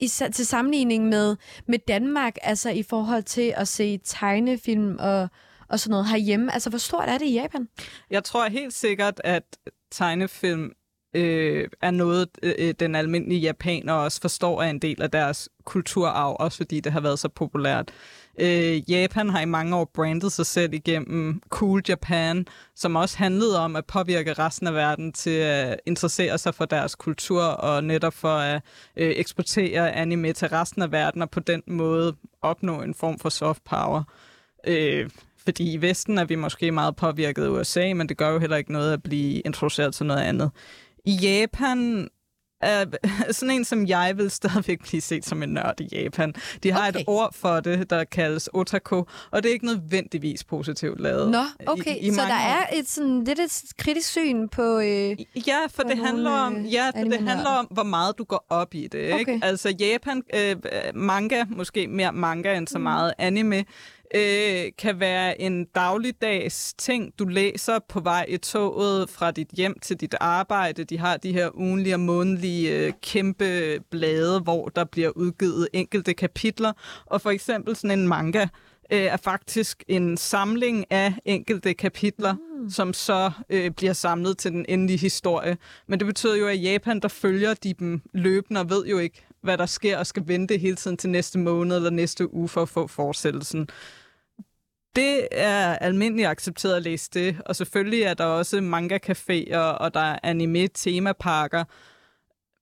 [0.00, 1.36] i, til sammenligning med,
[1.68, 5.28] med Danmark, altså i forhold til at se tegnefilm og,
[5.68, 6.52] og sådan noget herhjemme.
[6.52, 7.68] Altså, hvor stort er det i Japan?
[8.10, 9.42] Jeg tror helt sikkert, at
[9.90, 10.72] tegnefilm
[11.16, 15.48] øh, er noget, øh, øh den almindelige japaner også forstår er en del af deres
[15.64, 17.90] kulturarv, også fordi det har været så populært.
[18.38, 23.58] Øh, Japan har i mange år brandet sig selv igennem Cool Japan, som også handlede
[23.58, 28.14] om at påvirke resten af verden til at interessere sig for deres kultur og netop
[28.14, 28.62] for at
[28.96, 33.28] øh, eksportere anime til resten af verden og på den måde opnå en form for
[33.28, 34.02] soft power.
[34.66, 35.10] Øh,
[35.44, 38.56] fordi i Vesten er vi måske meget påvirket af USA, men det gør jo heller
[38.56, 40.50] ikke noget at blive introduceret til noget andet.
[41.04, 42.08] I Japan
[42.66, 42.92] Uh,
[43.30, 46.34] sådan en som jeg vil stadigvæk blive set som en nørd i Japan.
[46.62, 47.00] De har okay.
[47.00, 51.30] et ord for det, der kaldes otaku, og det er ikke nødvendigvis positivt lavet.
[51.30, 51.96] Nå, okay.
[51.96, 55.82] I, i så der er et sådan lidt et kritisk syn på øh, Ja, for
[55.82, 58.88] det handler om øh, ja, for det handler om hvor meget du går op i
[58.92, 59.20] det, ikke?
[59.20, 59.38] Okay.
[59.42, 60.56] Altså Japan øh,
[60.94, 62.82] manga, måske mere manga end så mm.
[62.82, 63.64] meget anime
[64.14, 69.78] øh, kan være en dagligdags ting, du læser på vej i toget fra dit hjem
[69.82, 70.84] til dit arbejde.
[70.84, 76.14] De har de her ugenlige og månedlige øh, kæmpe blade, hvor der bliver udgivet enkelte
[76.14, 76.72] kapitler.
[77.06, 78.46] Og for eksempel sådan en manga
[78.92, 82.70] øh, er faktisk en samling af enkelte kapitler, mm.
[82.70, 85.56] som så øh, bliver samlet til den endelige historie.
[85.86, 88.98] Men det betyder jo, at i Japan, der følger de dem løbende og ved jo
[88.98, 92.48] ikke, hvad der sker, og skal vente hele tiden til næste måned eller næste uge
[92.48, 93.68] for at få fortsættelsen
[94.96, 100.00] det er almindeligt accepteret at læse det, og selvfølgelig er der også manga-caféer, og der
[100.00, 101.64] er anime-temaparker.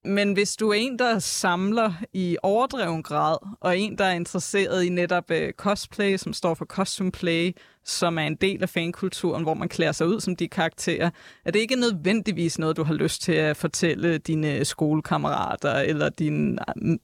[0.04, 4.84] Men hvis du er en, der samler i overdreven grad, og en, der er interesseret
[4.84, 9.42] i netop øh, cosplay, som står for costume play, som er en del af fankulturen,
[9.42, 11.10] hvor man klæder sig ud som de karakterer,
[11.44, 16.58] er det ikke nødvendigvis noget, du har lyst til at fortælle dine skolekammerater eller dine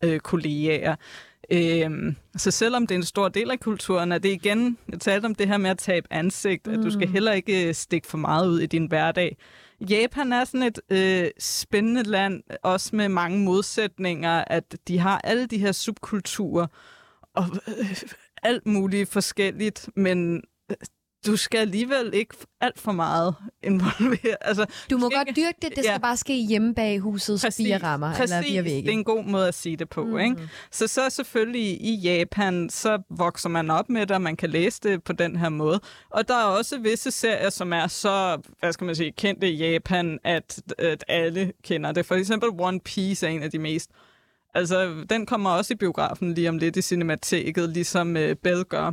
[0.04, 0.96] øh, kollegaer.
[1.50, 5.26] Øhm, så selvom det er en stor del af kulturen, er det igen, jeg talte
[5.26, 6.72] om det her med at tabe ansigt, mm.
[6.72, 7.12] at du skal mm.
[7.12, 9.36] heller ikke øh, stikke for meget ud i din hverdag.
[9.80, 15.46] Japan er sådan et øh, spændende land, også med mange modsætninger, at de har alle
[15.46, 16.66] de her subkulturer,
[17.34, 17.96] og øh,
[18.42, 20.42] alt muligt forskelligt, men
[21.26, 24.36] du skal alligevel ikke alt for meget involvere.
[24.40, 25.98] Altså, du må godt dyrke det, det skal ja.
[25.98, 28.82] bare ske hjemme bag husets præcis, fire rammer præcis, eller fire vægge.
[28.82, 30.04] det er en god måde at sige det på.
[30.04, 30.18] Mm.
[30.18, 30.36] Ikke?
[30.70, 34.80] Så så selvfølgelig i Japan, så vokser man op med det, og man kan læse
[34.82, 35.80] det på den her måde.
[36.10, 39.56] Og der er også visse serier, som er så, hvad skal man sige, kendte i
[39.56, 42.06] Japan, at, at alle kender det.
[42.06, 43.90] For eksempel One Piece er en af de mest
[44.54, 48.92] Altså, den kommer også i biografen lige om lidt i cinemateket, ligesom uh, Bell gør.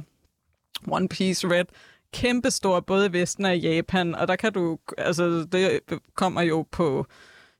[0.87, 1.65] One Piece Red
[2.13, 5.79] kæmpestor både i Vesten og i Japan, og der kan du, altså det
[6.15, 7.05] kommer jo på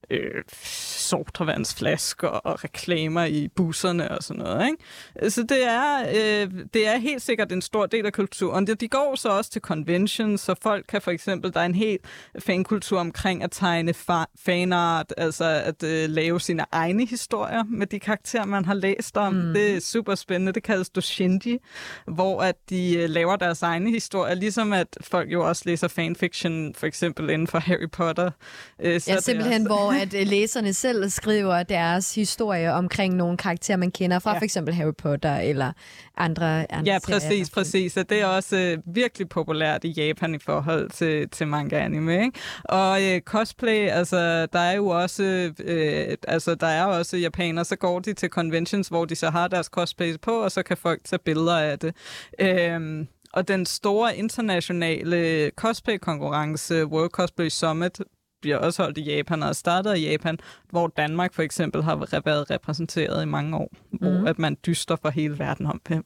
[0.09, 4.67] øh, sortervandsflasker og reklamer i busserne og sådan noget.
[4.67, 5.31] Ikke?
[5.31, 8.67] Så det er, øh, det er helt sikkert en stor del af kulturen.
[8.67, 12.01] De går så også til conventions, så folk kan for eksempel, der er en helt
[12.39, 17.99] fankultur omkring at tegne fa- fanart, altså at øh, lave sine egne historier med de
[17.99, 19.33] karakterer, man har læst om.
[19.33, 19.53] Mm.
[19.53, 20.51] Det er super spændende.
[20.51, 21.59] Det kaldes doshinji,
[22.07, 26.75] hvor at de øh, laver deres egne historier, ligesom at folk jo også læser fanfiction,
[26.75, 28.31] for eksempel inden for Harry Potter.
[28.79, 29.75] Øh, så ja, simpelthen, også...
[29.75, 34.37] hvor at øh, læserne selv skriver deres historie omkring nogle karakterer, man kender fra ja.
[34.39, 35.71] for eksempel Harry Potter eller
[36.17, 37.45] andre, andre Ja, præcis, serier.
[37.53, 37.97] præcis.
[37.97, 42.23] Og det er også øh, virkelig populært i Japan i forhold til, til manga anime.
[42.23, 42.39] Ikke?
[42.63, 47.75] Og øh, cosplay, altså der er jo også, øh, altså der er også japanere, så
[47.75, 51.01] går de til conventions, hvor de så har deres cosplay på, og så kan folk
[51.05, 51.95] tage billeder af det.
[52.39, 58.01] Øh, og den store internationale cosplay-konkurrence, World Cosplay Summit,
[58.41, 62.51] bliver også holdt i Japan og startet i Japan, hvor Danmark for eksempel har været
[62.51, 64.27] repræsenteret i mange år, hvor mhm.
[64.27, 66.05] at man dyster for hele verden om, hvem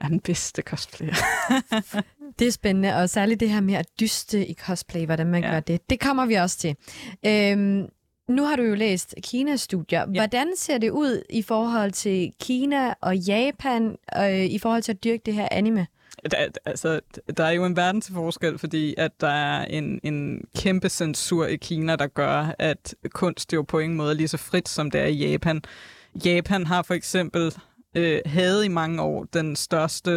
[0.00, 1.14] er den bedste cosplayer.
[2.38, 5.50] det er spændende, og særligt det her med at dyste i cosplay, hvordan man ja.
[5.50, 5.90] gør det.
[5.90, 6.76] Det kommer vi også til.
[7.26, 7.86] Øhm,
[8.28, 10.00] nu har du jo læst Kinas studier.
[10.00, 10.20] Ja.
[10.20, 15.04] Hvordan ser det ud i forhold til Kina og Japan, øh, i forhold til at
[15.04, 15.86] dyrke det her anime?
[16.30, 17.00] Der, altså,
[17.36, 21.46] der er jo en verden til forskel, fordi at der er en, en kæmpe censur
[21.46, 24.90] i Kina, der gør, at kunst jo på ingen måde er lige så frit, som
[24.90, 25.62] det er i Japan.
[26.24, 27.52] Japan har for eksempel
[27.94, 30.10] øh, havde i mange år den største,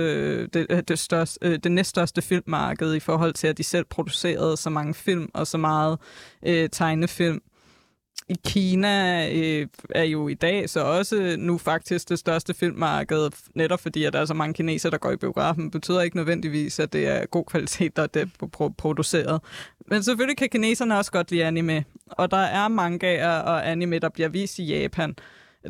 [0.48, 4.58] det, øh, det, største, øh, det næststørste filmmarked i forhold til, at de selv producerede
[4.58, 6.00] så mange film og så meget
[6.46, 7.42] øh, tegnefilm
[8.30, 13.80] i Kina øh, er jo i dag så også nu faktisk det største filmmarked, netop
[13.80, 16.94] fordi at der er så mange kinesere, der går i biografen, betyder ikke nødvendigvis, at
[16.94, 18.26] det er god kvalitet, der er
[18.78, 19.42] produceret.
[19.88, 24.10] Men selvfølgelig kan kineserne også godt lide anime, og der er mangaer og anime, der
[24.10, 25.16] bliver vist i Japan.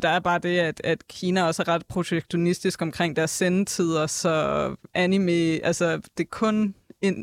[0.02, 4.76] Der er bare det, at, at Kina også er ret projektionistisk omkring deres sendetider, så
[4.94, 6.76] anime, altså det er kun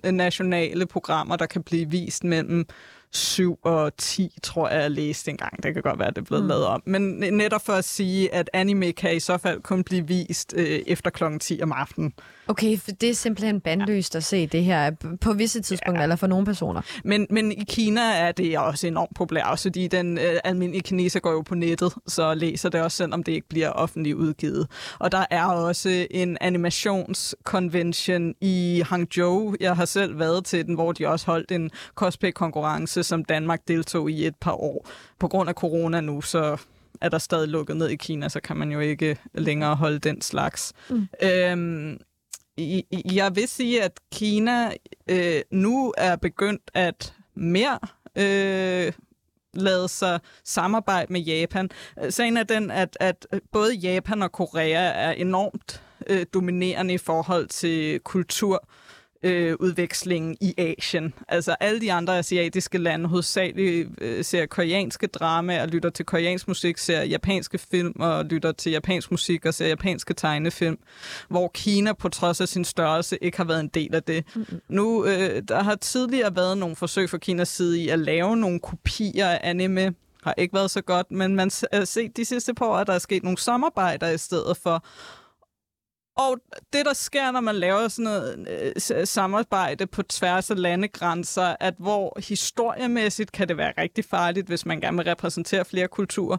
[0.04, 2.66] nationale programmer, der kan blive vist mellem
[3.12, 5.62] 7 og 10, tror jeg, jeg læste engang.
[5.62, 6.48] Det kan godt være, at det er blevet mm.
[6.48, 6.82] lavet om.
[6.86, 10.80] Men netop for at sige, at anime kan i så fald kun blive vist øh,
[10.86, 12.14] efter klokken 10 om aftenen.
[12.48, 14.16] Okay, for det er simpelthen bandløst ja.
[14.16, 16.02] at se det her på visse tidspunkter, ja.
[16.02, 16.80] eller for nogle personer.
[17.04, 21.20] Men, men i Kina er det også enormt populært, også fordi den øh, almindelige kineser
[21.20, 24.66] går jo på nettet, så læser det også, selvom det ikke bliver offentligt udgivet.
[24.98, 29.54] Og der er også en animationskonvention i Hangzhou.
[29.60, 34.10] Jeg har selv været til den, hvor de også holdt en cosplay-konkurrence, som Danmark deltog
[34.10, 34.88] i et par år.
[35.18, 36.56] På grund af corona nu, så
[37.00, 40.20] er der stadig lukket ned i Kina, så kan man jo ikke længere holde den
[40.20, 40.72] slags.
[40.90, 41.08] Mm.
[41.22, 41.98] Øhm,
[43.12, 44.72] jeg vil sige, at Kina
[45.10, 47.78] øh, nu er begyndt at mere
[48.16, 48.92] øh,
[49.54, 51.70] lade sig samarbejde med Japan.
[52.10, 57.46] Sagen er den, at, at både Japan og Korea er enormt øh, dominerende i forhold
[57.48, 58.68] til kultur
[59.22, 61.14] øh, udvekslingen i Asien.
[61.28, 66.48] Altså alle de andre asiatiske lande hovedsageligt øh, ser koreanske drama og lytter til koreansk
[66.48, 70.78] musik, ser japanske film og lytter til japansk musik og ser japanske tegnefilm,
[71.28, 74.24] hvor Kina på trods af sin størrelse ikke har været en del af det.
[74.34, 74.60] Mm-hmm.
[74.68, 78.60] Nu, øh, der har tidligere været nogle forsøg fra Kinas side i at lave nogle
[78.60, 82.66] kopier af anime, har ikke været så godt, men man har set de sidste par
[82.66, 84.84] år, at der er sket nogle samarbejder i stedet for,
[86.16, 86.38] og
[86.72, 88.48] det, der sker, når man laver sådan noget
[88.94, 94.66] øh, samarbejde på tværs af landegrænser, at hvor historiemæssigt kan det være rigtig farligt, hvis
[94.66, 96.36] man gerne vil repræsentere flere kulturer,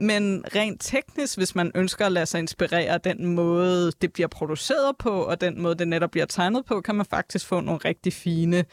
[0.00, 4.28] men rent teknisk, hvis man ønsker at lade sig inspirere af den måde, det bliver
[4.28, 7.80] produceret på, og den måde, det netop bliver tegnet på, kan man faktisk få nogle
[7.84, 8.64] rigtig fine,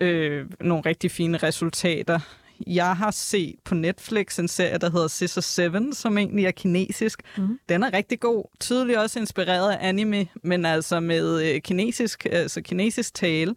[0.00, 2.20] øh, nogle rigtig fine resultater.
[2.66, 7.22] Jeg har set på Netflix en serie, der hedder Scissor 7, som egentlig er kinesisk.
[7.36, 7.58] Mm.
[7.68, 8.44] Den er rigtig god.
[8.60, 13.54] Tydeligt også inspireret af anime, men altså med øh, kinesisk, altså kinesisk tale.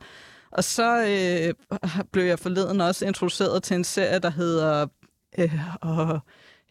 [0.52, 1.80] Og så øh,
[2.12, 4.88] blev jeg forleden også introduceret til en serie, der hedder
[5.38, 5.54] øh,
[5.86, 6.20] uh,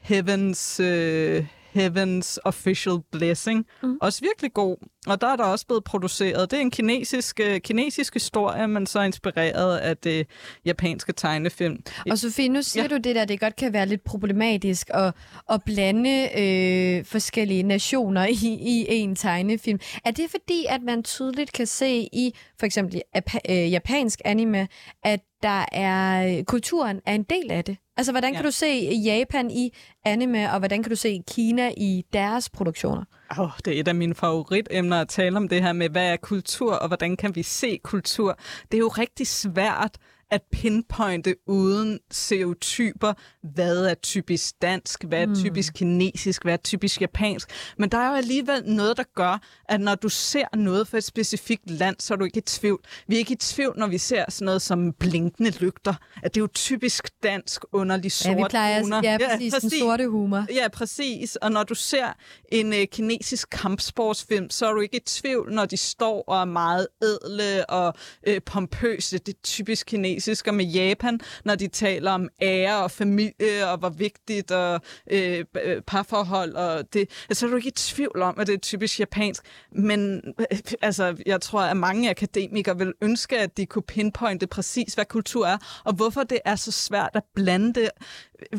[0.01, 0.81] Heavens...
[0.81, 3.67] Øh, Heaven's Official Blessing.
[3.83, 3.99] Mm.
[4.01, 4.77] Også virkelig god.
[5.07, 6.51] Og der er der også blevet produceret.
[6.51, 10.27] Det er en kinesisk, uh, kinesisk historie, men så inspireret af det
[10.65, 11.83] japanske tegnefilm.
[12.11, 12.89] Og Sofie, nu siger ja.
[12.89, 15.15] du det der, det godt kan være lidt problematisk at,
[15.51, 19.81] at blande øh, forskellige nationer i, i en tegnefilm.
[20.05, 23.03] Er det fordi, at man tydeligt kan se i for eksempel
[23.49, 24.69] øh, japansk anime,
[25.05, 27.77] at der er kulturen er en del af det?
[28.03, 28.47] Altså, hvordan kan ja.
[28.47, 29.73] du se Japan i
[30.05, 33.05] anime, og hvordan kan du se Kina i deres produktioner?
[33.38, 36.17] Oh, det er et af mine favoritemner at tale om det her med, hvad er
[36.17, 38.38] kultur, og hvordan kan vi se kultur.
[38.71, 39.99] Det er jo rigtig svært
[40.33, 45.35] at pinpointe uden stereotyper, hvad er typisk dansk, hvad er mm.
[45.35, 47.51] typisk kinesisk, hvad er typisk japansk.
[47.79, 51.05] Men der er jo alligevel noget, der gør, at når du ser noget for et
[51.05, 52.81] specifikt land, så er du ikke i tvivl.
[53.07, 56.40] Vi er ikke i tvivl, når vi ser sådan noget som blinkende lygter, at det
[56.40, 59.01] er jo typisk dansk underlig sort ja, vi plejer, humor.
[59.03, 60.47] Ja, præcis, ja, præcis, den sorte humor.
[60.55, 61.37] Ja, præcis.
[61.37, 62.12] Og når du ser
[62.49, 66.45] en øh, kinesisk kampsportsfilm, så er du ikke i tvivl, når de står og er
[66.45, 67.95] meget ædle og
[68.27, 69.18] øh, pompøse.
[69.18, 70.22] Det er typisk kinesisk.
[70.29, 74.81] Og med Japan, når de taler om ære og familie og hvor vigtigt og
[75.11, 76.53] øh, øh parforhold.
[76.55, 79.43] Og det, altså, er du ikke i tvivl om, at det er typisk japansk.
[79.73, 84.95] Men øh, altså, jeg tror, at mange akademikere vil ønske, at de kunne pinpointe præcis,
[84.95, 87.91] hvad kultur er, og hvorfor det er så svært at blande det.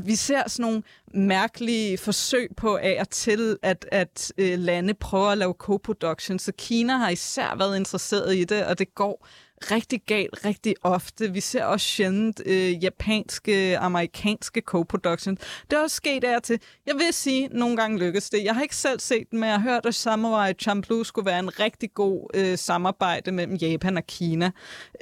[0.04, 5.28] Vi ser sådan nogle mærkelige forsøg på af og til, at, at øh, lande prøver
[5.28, 6.40] at lave co-production.
[6.40, 9.28] Så Kina har især været interesseret i det, og det går
[9.72, 11.32] rigtig galt rigtig ofte.
[11.32, 15.40] Vi ser også sjældent øh, japanske, amerikanske co-productions.
[15.70, 16.60] Det er også sket af til.
[16.86, 18.44] Jeg vil sige, at nogle gange lykkes det.
[18.44, 21.40] Jeg har ikke selv set den, men jeg har hørt, at Samurai Champloo skulle være
[21.40, 24.52] en rigtig god øh, samarbejde mellem Japan og Kina.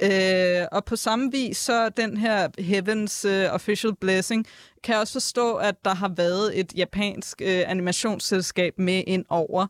[0.02, 4.46] Øh, og på samme vis, så den her Heavens øh, Official Blessing,
[4.84, 9.66] kan jeg også forstå, at der har været et japansk øh, animationsselskab med ind over.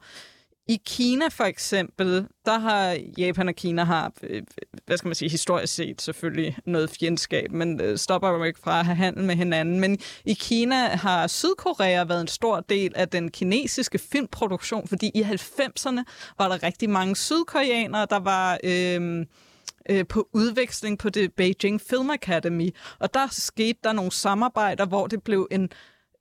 [0.73, 4.43] I Kina for eksempel, der har Japan og Kina har, øh, øh,
[4.87, 8.79] hvad skal man sige, historisk set selvfølgelig noget fjendskab, men øh, stopper jo ikke fra
[8.79, 9.81] at have handel med hinanden.
[9.81, 15.23] Men i Kina har Sydkorea været en stor del af den kinesiske filmproduktion, fordi i
[15.23, 16.03] 90'erne
[16.39, 18.59] var der rigtig mange sydkoreanere, der var...
[18.65, 19.27] Øh,
[19.91, 22.71] øh, på udveksling på det Beijing Film Academy.
[22.99, 25.71] Og der skete der nogle samarbejder, hvor det blev en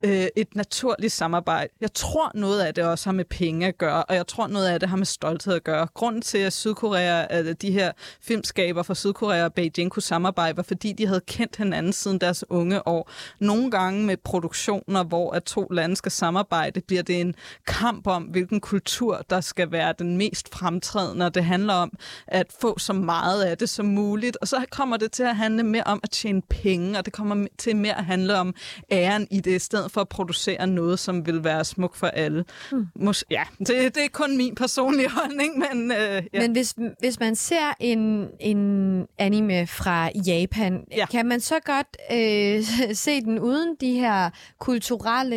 [0.04, 1.72] øh, et naturligt samarbejde.
[1.80, 4.66] Jeg tror, noget af det også har med penge at gøre, og jeg tror, noget
[4.66, 5.86] af det har med stolthed at gøre.
[5.94, 10.62] Grunden til, at Sydkorea, at de her filmskaber fra Sydkorea og Beijing kunne samarbejde, var
[10.62, 13.10] fordi de havde kendt hinanden siden deres unge år.
[13.38, 17.34] Nogle gange med produktioner, hvor at to lande skal samarbejde, bliver det en
[17.66, 21.92] kamp om, hvilken kultur, der skal være den mest fremtrædende, og det handler om
[22.26, 24.38] at få så meget af det som muligt.
[24.40, 27.46] Og så kommer det til at handle mere om at tjene penge, og det kommer
[27.58, 28.54] til mere at handle om
[28.92, 32.44] æren i det, i stedet for at producere noget, som vil være smuk for alle.
[32.72, 32.86] Mm.
[32.98, 35.92] Mås- ja, det, det er kun min personlige holdning, men...
[35.92, 36.40] Øh, ja.
[36.40, 41.06] Men hvis, hvis man ser en, en anime fra Japan, ja.
[41.06, 45.36] kan man så godt øh, se den uden de her kulturelle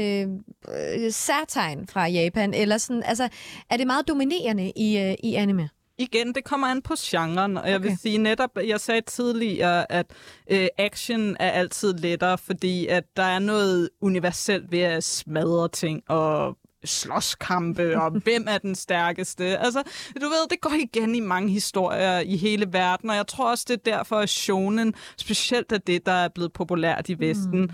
[0.70, 2.54] øh, særtegn fra Japan?
[2.54, 3.30] Eller sådan, altså,
[3.70, 5.70] er det meget dominerende i, øh, i anime?
[5.98, 7.88] Igen, det kommer an på genren, og jeg okay.
[7.88, 10.06] vil sige netop, jeg sagde tidligere, at
[10.52, 16.04] øh, action er altid lettere, fordi at der er noget universelt ved at smadre ting
[16.10, 19.58] og slåskampe, og hvem er den stærkeste.
[19.58, 19.84] Altså,
[20.22, 23.66] du ved, det går igen i mange historier i hele verden, og jeg tror også,
[23.68, 27.72] det er derfor, at shonen specielt er det, der er blevet populært i Vesten.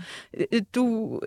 [0.52, 0.64] Mm.
[0.74, 1.20] Du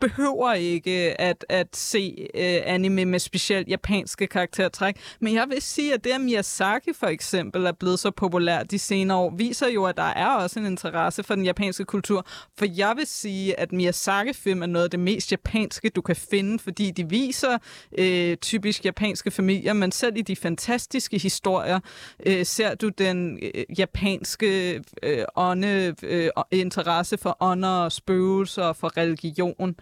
[0.00, 4.96] behøver ikke at, at se øh, anime med specielt japanske karaktertræk.
[5.20, 8.78] Men jeg vil sige, at det, at Miyazaki for eksempel er blevet så populær de
[8.78, 12.26] senere år, viser jo, at der er også en interesse for den japanske kultur.
[12.58, 16.58] For jeg vil sige, at Miyazaki-film er noget af det mest japanske, du kan finde,
[16.58, 17.58] fordi de viser
[17.98, 21.80] øh, typisk japanske familier, men selv i de fantastiske historier
[22.26, 28.76] øh, ser du den øh, japanske øh, ånde, øh, interesse for ånder og spøgelser og
[28.76, 29.76] for religion.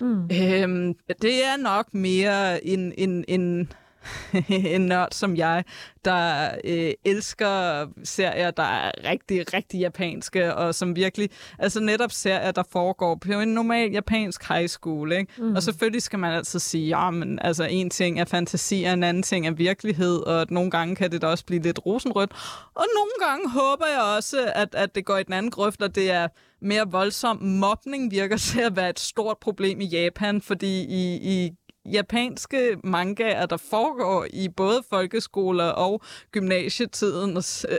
[0.00, 0.22] Mm.
[0.24, 3.72] Øhm, det er nok mere en, en, en,
[4.48, 5.64] en nørd som jeg,
[6.04, 12.50] der øh, elsker serier, der er rigtig, rigtig japanske, og som virkelig, altså netop serier,
[12.50, 15.32] der foregår på en normal japansk high school, ikke?
[15.38, 15.56] Mm.
[15.56, 19.04] Og selvfølgelig skal man altid sige, ja, men altså en ting er fantasi, og en
[19.04, 22.30] anden ting er virkelighed, og at nogle gange kan det da også blive lidt rosenrødt.
[22.74, 25.94] Og nogle gange håber jeg også, at, at det går i den anden grøft, og
[25.94, 26.28] det er
[26.60, 31.52] mere voldsom mobning virker til at være et stort problem i Japan, fordi i, i
[31.92, 37.34] japanske mangaer, der foregår i både folkeskoler og gymnasietiden.
[37.34, 37.74] Der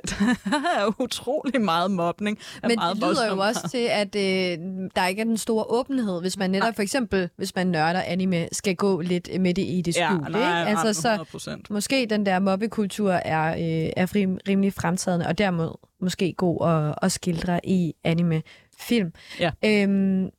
[0.79, 2.39] er utrolig meget mobning.
[2.63, 4.57] Men meget det lyder jo også til, at øh,
[4.95, 8.47] der ikke er den store åbenhed, hvis man netop for eksempel, hvis man nørder anime,
[8.51, 10.23] skal gå lidt med det i det skjul.
[10.23, 10.79] Ja, nej, ikke?
[10.79, 11.25] Altså, så
[11.69, 14.15] måske den der mobbekultur er, øh, er
[14.47, 15.69] rimelig fremtrædende, og dermed
[16.01, 18.41] måske god at, at skildre i anime
[18.79, 19.11] film.
[19.39, 19.51] Ja.
[19.65, 20.29] Øhm,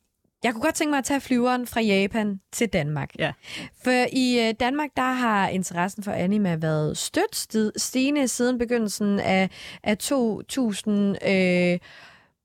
[0.43, 3.09] jeg kunne godt tænke mig at tage flyveren fra Japan til Danmark.
[3.19, 3.31] Ja.
[3.83, 9.49] For i øh, Danmark, der har interessen for anime været stødt stigende siden begyndelsen af,
[9.83, 11.27] af 2000.
[11.27, 11.79] Øh,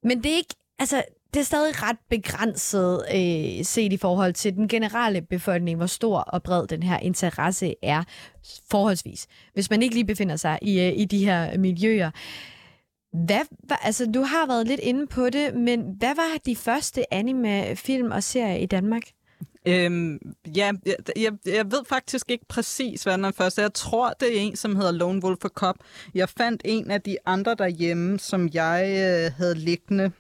[0.03, 1.03] men det er ikke, altså,
[1.35, 6.19] det er stadig ret begrænset øh, set i forhold til den generelle befolkning, hvor stor
[6.19, 8.03] og bred den her interesse er
[8.71, 12.11] forholdsvis, hvis man ikke lige befinder sig i, øh, i de her miljøer.
[13.15, 17.15] Hvad var, altså, du har været lidt inde på det, men hvad var de første
[17.15, 19.03] anime-film og serier i Danmark?
[19.67, 20.19] Øhm,
[20.57, 23.63] ja, jeg, jeg, jeg ved faktisk ikke præcis, hvad den er første.
[23.63, 25.77] Jeg tror, det er en, som hedder Lone Wolf for Cop.
[26.15, 30.13] Jeg fandt en af de andre derhjemme, som jeg øh, havde liggende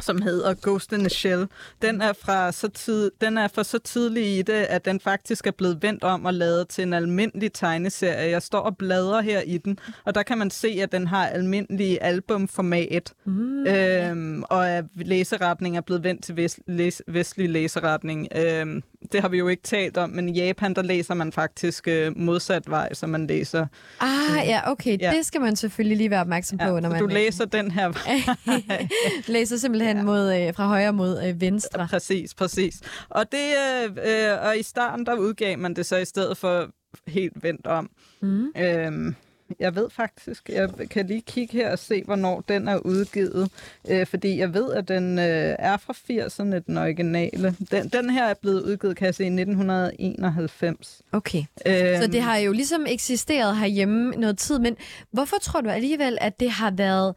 [0.00, 1.46] som hedder Ghost in the Shell.
[1.82, 5.46] Den er, fra så tid, den er for så tidlig i det, at den faktisk
[5.46, 8.30] er blevet vendt om og lavet til en almindelig tegneserie.
[8.30, 11.26] Jeg står og bladrer her i den, og der kan man se, at den har
[11.26, 13.12] almindelig albumformat.
[13.24, 13.66] Mm.
[13.66, 18.28] Øhm, og at læseretning er blevet vendt til vest, læs, vestlig læseretning.
[18.36, 18.82] Øhm,
[19.12, 22.18] det har vi jo ikke talt om, men i Japan, der læser man faktisk øh,
[22.18, 23.66] modsat vej, så man læser...
[24.00, 25.00] Ah, ja, okay.
[25.00, 25.12] Ja.
[25.16, 27.00] Det skal man selvfølgelig lige være opmærksom på, ja, når man...
[27.00, 28.88] du læser den her vej.
[29.36, 30.02] læser simpelthen ja.
[30.02, 31.86] mod, øh, fra højre mod øh, venstre.
[31.90, 32.80] Præcis, præcis.
[33.08, 36.70] Og, det, øh, øh, og i starten, der udgav man det så i stedet for
[37.06, 37.90] helt vendt om.
[38.22, 38.52] Mm.
[38.56, 39.14] Øhm,
[39.60, 43.50] jeg ved faktisk, jeg kan lige kigge her og se, hvornår den er udgivet.
[43.88, 47.56] Øh, fordi jeg ved, at den øh, er fra 80'erne, den originale.
[47.70, 51.02] Den, den her er blevet udgivet, kan jeg se, i 1991.
[51.12, 51.44] Okay.
[51.66, 54.76] Øhm, Så det har jo ligesom eksisteret herhjemme noget tid, men
[55.10, 57.14] hvorfor tror du alligevel, at det har været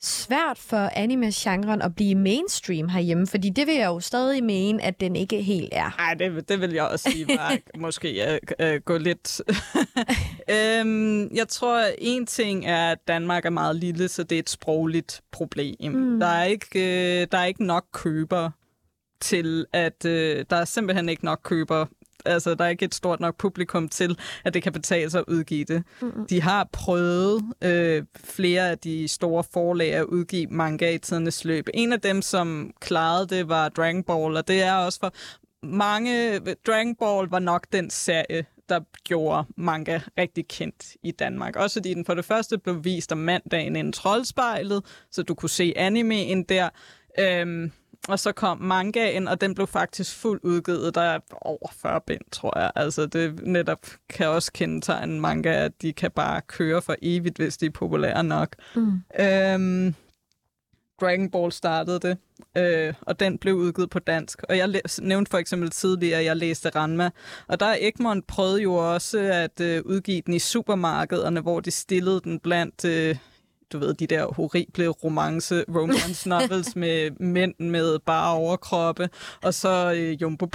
[0.00, 3.26] svært for anime-genren at blive mainstream herhjemme?
[3.26, 5.94] Fordi det vil jeg jo stadig mene, at den ikke helt er.
[5.98, 9.40] Nej, det, det vil jeg også sige bare måske uh, uh, gå lidt...
[10.82, 14.50] um, jeg tror, en ting er, at Danmark er meget lille, så det er et
[14.50, 15.92] sprogligt problem.
[15.92, 16.20] Mm.
[16.20, 18.50] Der, er ikke, uh, der er ikke nok køber
[19.20, 20.10] til, at uh,
[20.50, 21.86] der er simpelthen ikke nok køber
[22.24, 25.24] altså, der er ikke et stort nok publikum til, at det kan betale sig at
[25.28, 25.82] udgive det.
[26.02, 26.26] Mm-hmm.
[26.26, 31.68] De har prøvet øh, flere af de store forlag at udgive manga i tidernes løb.
[31.74, 35.12] En af dem, som klarede det, var Dragon Ball, og det er også for
[35.66, 36.38] mange...
[36.38, 41.56] Dragon Ball var nok den serie, der gjorde manga rigtig kendt i Danmark.
[41.56, 45.50] Også fordi den for det første blev vist om mandagen inden troldspejlet, så du kunne
[45.50, 46.68] se animeen der.
[47.18, 47.72] Øhm,
[48.08, 50.94] og så kom mangaen, og den blev faktisk fuldt udgivet.
[50.94, 52.70] Der er over 40 bind, tror jeg.
[52.74, 57.56] Altså, det netop kan også kendetegne manga, at de kan bare køre for evigt, hvis
[57.56, 58.56] de er populære nok.
[58.74, 58.92] Mm.
[59.20, 59.94] Øhm,
[61.00, 62.18] Dragon Ball startede det,
[62.56, 64.42] øh, og den blev udgivet på dansk.
[64.48, 67.10] Og jeg nævnte for eksempel tidligere, at jeg læste Ranma.
[67.48, 71.70] Og der er Egmont prøvede jo også at øh, udgive den i supermarkederne, hvor de
[71.70, 72.84] stillede den blandt...
[72.84, 73.16] Øh,
[73.72, 79.08] du ved, de der horrible romance, romance novels med mænd med bare overkroppe,
[79.42, 80.46] og så øh, jumbo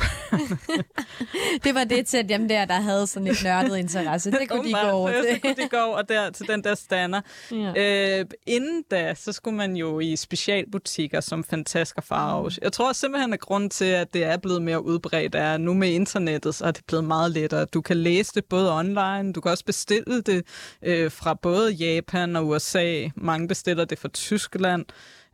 [1.63, 4.31] Det var det til dem der, der havde sådan et nørdet interesse.
[4.31, 5.33] Det kunne de gå over til.
[5.33, 7.21] Det kunne de gå over der, til den der stander.
[7.51, 8.19] Ja.
[8.19, 12.59] Øh, inden da, så skulle man jo i specialbutikker som Fantask og Farves.
[12.61, 15.89] Jeg tror simpelthen, at grund til, at det er blevet mere udbredt, er nu med
[15.89, 17.65] internettet, så er det blevet meget lettere.
[17.65, 20.45] Du kan læse det både online, du kan også bestille det
[20.81, 24.85] øh, fra både Japan og USA, mange bestiller det fra Tyskland.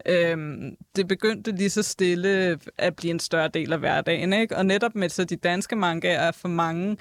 [0.06, 4.58] Øhm, det begyndte lige så stille at blive en større del af hverdagen, ikke?
[4.58, 6.98] Og netop med så de danske manga er for mange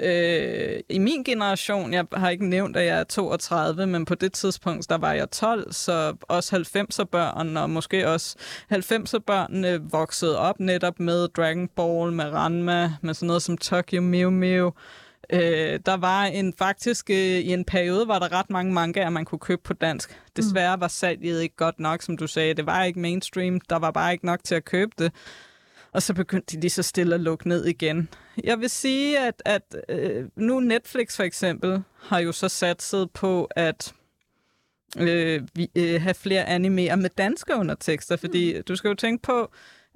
[0.00, 4.32] Øh, I min generation, jeg har ikke nævnt, at jeg er 32, men på det
[4.32, 8.36] tidspunkt, der var jeg 12, så også 90'er børn, og måske også
[8.72, 14.02] 90'er børnene voksede op netop med Dragon Ball, med Ranma, med sådan noget som Tokyo
[14.02, 14.70] Mew Mew.
[15.32, 19.24] Øh, der var en faktisk øh, i en periode var der ret mange mangaer, man
[19.24, 20.20] kunne købe på dansk.
[20.36, 22.54] Desværre var salget ikke godt nok, som du sagde.
[22.54, 23.60] Det var ikke mainstream.
[23.60, 25.12] Der var bare ikke nok til at købe det.
[25.92, 28.08] Og så begyndte de lige så stille at lukke ned igen.
[28.44, 33.48] Jeg vil sige, at, at øh, nu Netflix for eksempel har jo så satset på
[33.56, 33.94] at
[34.98, 38.62] øh, vi, øh, have flere animer med danske undertekster, fordi mm.
[38.62, 39.52] du skal jo tænke på,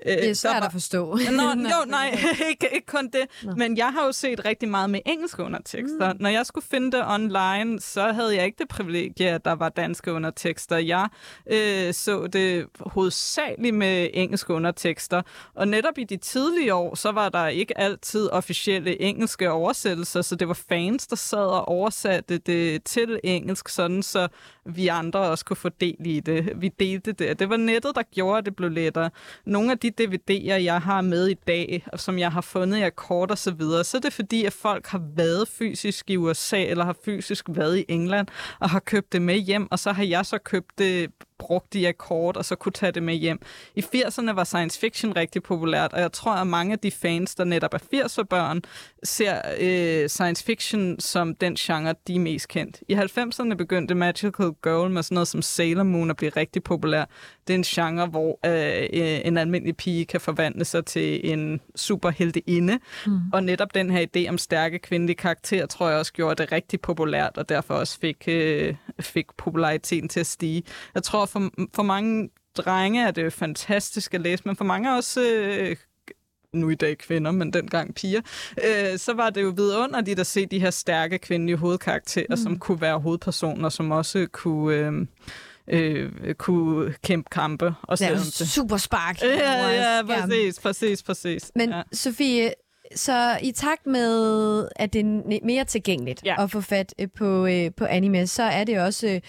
[0.07, 0.67] Øh, det er svært var...
[0.67, 1.19] at forstå.
[1.33, 1.43] Nå,
[1.75, 2.19] jo, nej,
[2.51, 3.21] ikke, ikke kun det.
[3.43, 3.55] Nå.
[3.55, 6.13] Men jeg har jo set rigtig meget med engelske undertekster.
[6.13, 6.19] Mm.
[6.21, 9.69] Når jeg skulle finde det online, så havde jeg ikke det privilegie, at der var
[9.69, 10.77] danske undertekster.
[10.77, 11.09] Jeg
[11.47, 15.23] øh, så det hovedsageligt med engelske undertekster.
[15.55, 20.37] Og netop i de tidlige år, så var der ikke altid officielle engelske oversættelser, så
[20.37, 24.29] det var fans, der sad og oversatte det til engelsk, sådan så
[24.65, 26.53] vi andre også kunne få del i det.
[26.57, 27.39] Vi delte det.
[27.39, 29.11] Det var nettet, der gjorde, at det blev lettere.
[29.45, 32.83] Nogle af de DVD'er, jeg har med i dag, og som jeg har fundet i
[32.83, 36.65] akkord og så videre, så er det fordi, at folk har været fysisk i USA,
[36.65, 38.27] eller har fysisk været i England,
[38.61, 41.85] og har købt det med hjem, og så har jeg så købt det brugte i
[41.85, 43.41] akkord, og så kunne tage det med hjem.
[43.75, 47.35] I 80'erne var science fiction rigtig populært, og jeg tror, at mange af de fans,
[47.35, 48.63] der netop er 80'er børn,
[49.03, 52.83] ser øh, science fiction som den genre, de er mest kendt.
[52.89, 57.05] I 90'erne begyndte Magical Girl med sådan noget som Sailor Moon at blive rigtig populær.
[57.47, 62.79] Det er en genre, hvor øh, en almindelig pige kan forvandle sig til en superhelteinde,
[63.07, 63.21] mm.
[63.33, 66.81] og netop den her idé om stærke kvindelige karakterer, tror jeg også gjorde det rigtig
[66.81, 70.63] populært, og derfor også fik, øh, fik populariteten til at stige.
[70.95, 75.21] Jeg tror, for, for mange drenge er det fantastisk at læse, men for mange også
[75.23, 75.77] øh,
[76.53, 78.21] nu i dag kvinder, men dengang piger,
[78.65, 82.37] øh, så var det jo vidunderligt at se de her stærke kvindelige hovedkarakterer, mm.
[82.37, 84.75] som kunne være hovedpersoner, som også kunne...
[84.77, 85.07] Øh,
[85.69, 87.75] øh, kunne kæmpe kampe.
[87.83, 89.23] Og det er jo super spark.
[89.23, 91.53] Ja, ja, præcis, præcis, præcis.
[91.55, 91.83] Men ja.
[91.93, 92.53] Sofie,
[92.95, 96.43] så i takt med, at det er mere tilgængeligt ja.
[96.43, 99.21] at få fat øh, på, øh, på anime, så er det også øh,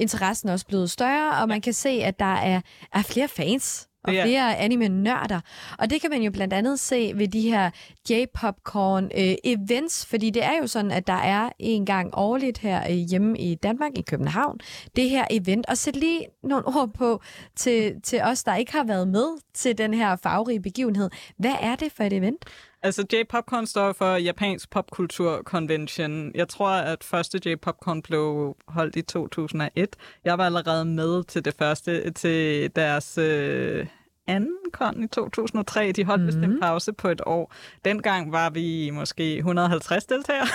[0.00, 2.60] interessen også blevet større, og man kan se, at der er,
[2.92, 4.24] er flere fans og ja.
[4.24, 5.40] flere anime-nørder.
[5.78, 7.70] Og det kan man jo blandt andet se ved de her
[8.10, 12.96] J-Popcorn-events, øh, fordi det er jo sådan, at der er en gang årligt her øh,
[12.96, 14.58] hjemme i Danmark, i København,
[14.96, 15.66] det her event.
[15.66, 17.20] Og sæt lige nogle ord på
[17.56, 21.10] til, til os, der ikke har været med til den her farverige begivenhed.
[21.38, 22.44] Hvad er det for et event?
[22.82, 26.32] Altså, J-Popcorn står for Japansk Popkultur Convention.
[26.34, 29.96] Jeg tror, at første J-Popcorn blev holdt i 2001.
[30.24, 33.86] Jeg var allerede med til det første, til deres øh,
[34.26, 35.92] anden kon i 2003.
[35.92, 36.52] De holdt mm-hmm.
[36.52, 37.52] en pause på et år.
[37.84, 40.46] Dengang var vi måske 150 deltagere.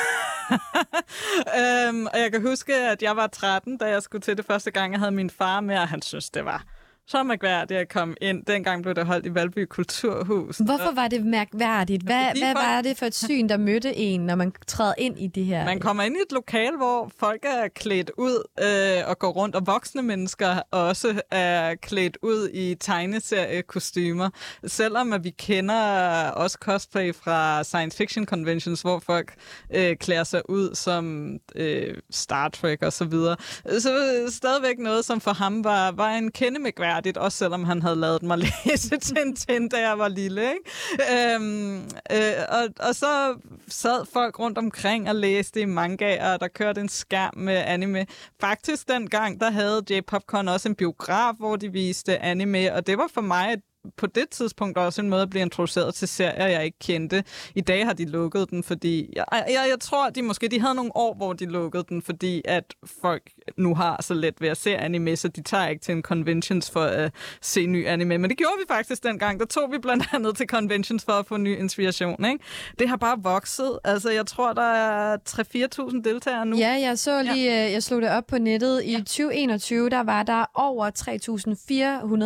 [1.59, 4.71] øhm, og jeg kan huske, at jeg var 13, da jeg skulle til det første
[4.71, 4.93] gang.
[4.93, 6.63] Jeg havde min far med, og han synes, det var
[7.07, 8.45] så mærkværdigt at komme ind.
[8.45, 10.57] Dengang blev det holdt i Valby Kulturhus.
[10.57, 12.03] Hvorfor var det mærkværdigt?
[12.03, 15.27] Hvad, hvad var det for et syn, der mødte en, når man træder ind i
[15.27, 15.65] det her?
[15.65, 19.55] Man kommer ind i et lokal, hvor folk er klædt ud øh, og går rundt,
[19.55, 24.29] og voksne mennesker også er klædt ud i tegneseriekostymer.
[24.65, 29.33] Selvom at vi kender også cosplay fra science fiction conventions, hvor folk
[29.73, 33.35] øh, klæder sig ud som øh, Star Trek og så videre.
[33.79, 33.89] Så
[34.29, 38.23] stadigvæk noget, som for ham var, var en kendemærkværdigt troværdigt, også selvom han havde lavet
[38.23, 40.41] mig læse Tintin, da jeg var lille.
[40.41, 41.35] Ikke?
[41.35, 41.75] Øhm,
[42.11, 43.35] øh, og, og så
[43.67, 48.05] sad folk rundt omkring og læste i mangaer, og der kørte en skærm med anime.
[48.41, 53.09] Faktisk dengang, der havde J-Popcorn også en biograf, hvor de viste anime, og det var
[53.13, 53.61] for mig et
[53.97, 57.23] på det tidspunkt også en måde at blive introduceret til serier, jeg ikke kendte.
[57.55, 59.13] I dag har de lukket den, fordi...
[59.15, 62.41] Jeg, jeg, jeg tror, de måske de havde nogle år, hvor de lukkede den, fordi
[62.45, 63.23] at folk
[63.57, 66.71] nu har så let ved at se anime, så de tager ikke til en conventions
[66.71, 67.11] for at
[67.41, 68.17] se ny anime.
[68.17, 69.39] Men det gjorde vi faktisk dengang.
[69.39, 72.25] Der tog vi blandt andet til conventions for at få ny inspiration.
[72.25, 72.39] Ikke?
[72.79, 73.79] Det har bare vokset.
[73.83, 76.57] Altså, jeg tror, der er 3-4.000 deltagere nu.
[76.57, 77.65] Ja, jeg så lige, ja.
[77.65, 78.83] Øh, jeg slog det op på nettet.
[78.83, 78.97] I ja.
[78.97, 80.91] 2021, der var der over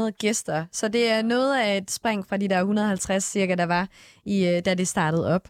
[0.09, 0.65] 3.400 gæster.
[0.71, 3.87] Så det er noget noget af et spring fra de der 150 cirka, der var,
[4.25, 5.47] i, øh, da det startede op.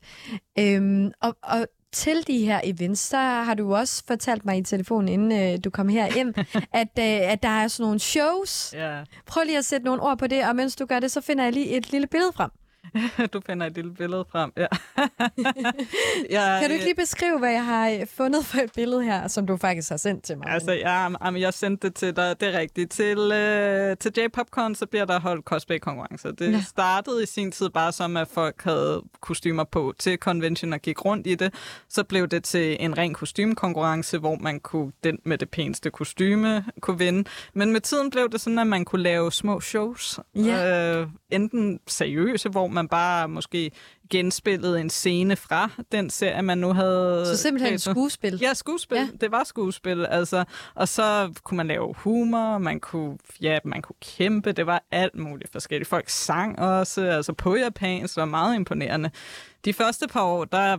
[0.60, 5.08] Øhm, og, og til de her events, så har du også fortalt mig i telefonen,
[5.08, 6.34] inden øh, du kom her ind,
[6.82, 8.74] at, øh, at der er sådan nogle shows.
[8.78, 9.06] Yeah.
[9.26, 11.44] Prøv lige at sætte nogle ord på det, og mens du gør det, så finder
[11.44, 12.50] jeg lige et lille billede frem.
[13.34, 14.68] du finder et lille billede frem, ja.
[16.38, 19.28] jeg, kan du ikke lige beskrive, hvad jeg har øh, fundet for et billede her,
[19.28, 20.48] som du faktisk har sendt til mig?
[20.48, 22.92] Altså, ja, jeg sendte det til dig, det er rigtigt.
[22.92, 26.32] Til, uh, til J-Popcorn, så bliver der holdt cosplay-konkurrencer.
[26.32, 26.62] Det ja.
[26.62, 31.06] startede i sin tid bare som, at folk havde kostymer på til convention og gik
[31.06, 31.54] rundt i det.
[31.90, 36.66] Så blev det til en ren kostymekonkurrence, hvor man kunne, den med det pæneste kostyme
[36.82, 37.30] kunne vinde.
[37.54, 40.20] Men med tiden blev det sådan, at man kunne lave små shows.
[40.36, 41.02] Ja.
[41.02, 43.72] Uh, enten seriøse, hvor man bare måske
[44.10, 47.26] genspillede en scene fra den serie, man nu havde...
[47.26, 48.40] Så simpelthen et skuespil?
[48.42, 48.98] Ja, skuespil.
[48.98, 49.08] Ja.
[49.22, 50.44] Det var skuespil, altså.
[50.76, 55.16] Og så kunne man lave humor, man kunne, ja, man kunne kæmpe, det var alt
[55.16, 55.90] muligt forskelligt.
[55.90, 59.12] Folk sang også, altså på japansk, var meget imponerende.
[59.66, 60.78] De første par år, der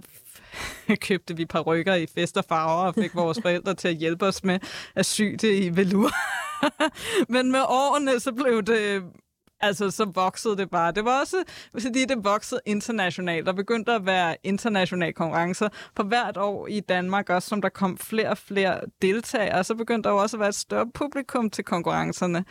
[1.07, 4.27] købte vi par rykker i fest og farver og fik vores forældre til at hjælpe
[4.27, 4.59] os med
[4.95, 6.11] at sy det i velur.
[7.35, 9.03] Men med årene, så blev det
[9.61, 10.93] Altså, så voksede det bare.
[10.93, 11.37] Det var også,
[11.81, 13.47] fordi det voksede internationalt.
[13.47, 17.99] Der begyndte at være internationale konkurrencer for hvert år i Danmark, også som der kom
[17.99, 19.65] flere og flere deltagere.
[19.65, 22.45] Så begyndte der jo også at være et større publikum til konkurrencerne.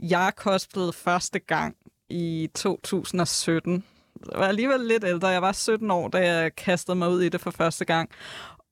[0.00, 1.76] Jeg cosplayede første gang
[2.08, 3.84] i 2017.
[4.32, 5.28] Jeg var alligevel lidt ældre.
[5.28, 8.10] Jeg var 17 år, da jeg kastede mig ud i det for første gang.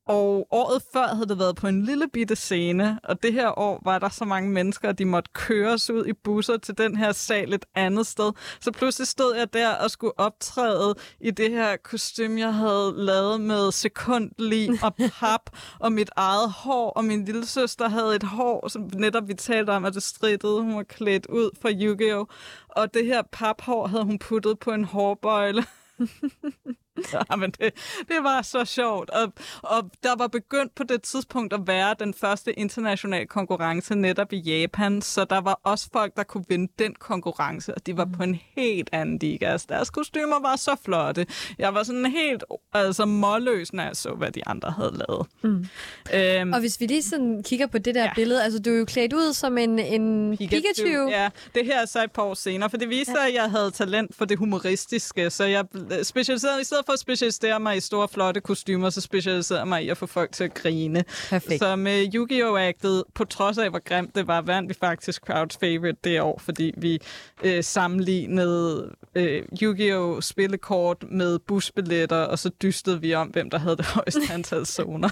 [0.06, 3.82] Og året før havde det været på en lille bitte scene, og det her år
[3.84, 7.12] var der så mange mennesker, at de måtte køres ud i busser til den her
[7.12, 8.32] sal et andet sted.
[8.60, 13.40] Så pludselig stod jeg der og skulle optræde i det her kostume, jeg havde lavet
[13.40, 15.50] med sekundlig og pap
[15.84, 19.70] og mit eget hår, og min lille søster havde et hår, som netop vi talte
[19.70, 20.62] om, at det strittede.
[20.62, 22.26] Hun var klædt ud for Yu-Gi-Oh!
[22.68, 25.64] Og det her paphår havde hun puttet på en hårbøjle.
[27.30, 27.74] Ja, men det,
[28.08, 29.10] det var så sjovt.
[29.10, 29.32] Og,
[29.62, 34.36] og der var begyndt på det tidspunkt at være den første internationale konkurrence netop i
[34.36, 38.22] Japan, så der var også folk, der kunne vinde den konkurrence, og de var på
[38.22, 39.46] en helt anden liga.
[39.46, 41.26] Altså, deres kostymer var så flotte.
[41.58, 45.26] Jeg var sådan helt altså, målløs, når jeg så, hvad de andre havde lavet.
[45.42, 45.66] Mm.
[46.14, 48.12] Øhm, og hvis vi lige sådan kigger på det der ja.
[48.14, 50.60] billede, altså du er jo klædt ud som en, en Pikachu.
[50.60, 51.08] Pikachu.
[51.08, 53.26] Ja, det her er så et par år senere, for det viste ja.
[53.26, 55.64] at jeg havde talent for det humoristiske, så jeg
[56.02, 59.84] specialiserede i stedet for at specialisere mig i store, flotte kostymer, så specialiserede jeg mig
[59.84, 61.04] i at få folk til at grine.
[61.30, 61.58] Perfekt.
[61.58, 63.02] Så med Yu-Gi-Oh!
[63.14, 66.74] på trods af, hvor grimt det var, vandt vi faktisk crowd favorite det år, fordi
[66.76, 67.00] vi
[67.44, 70.20] øh, sammenlignede øh, Yu-Gi-Oh!
[70.20, 75.08] spillekort med busbilletter, og så dystede vi om, hvem der havde det højeste antal zoner.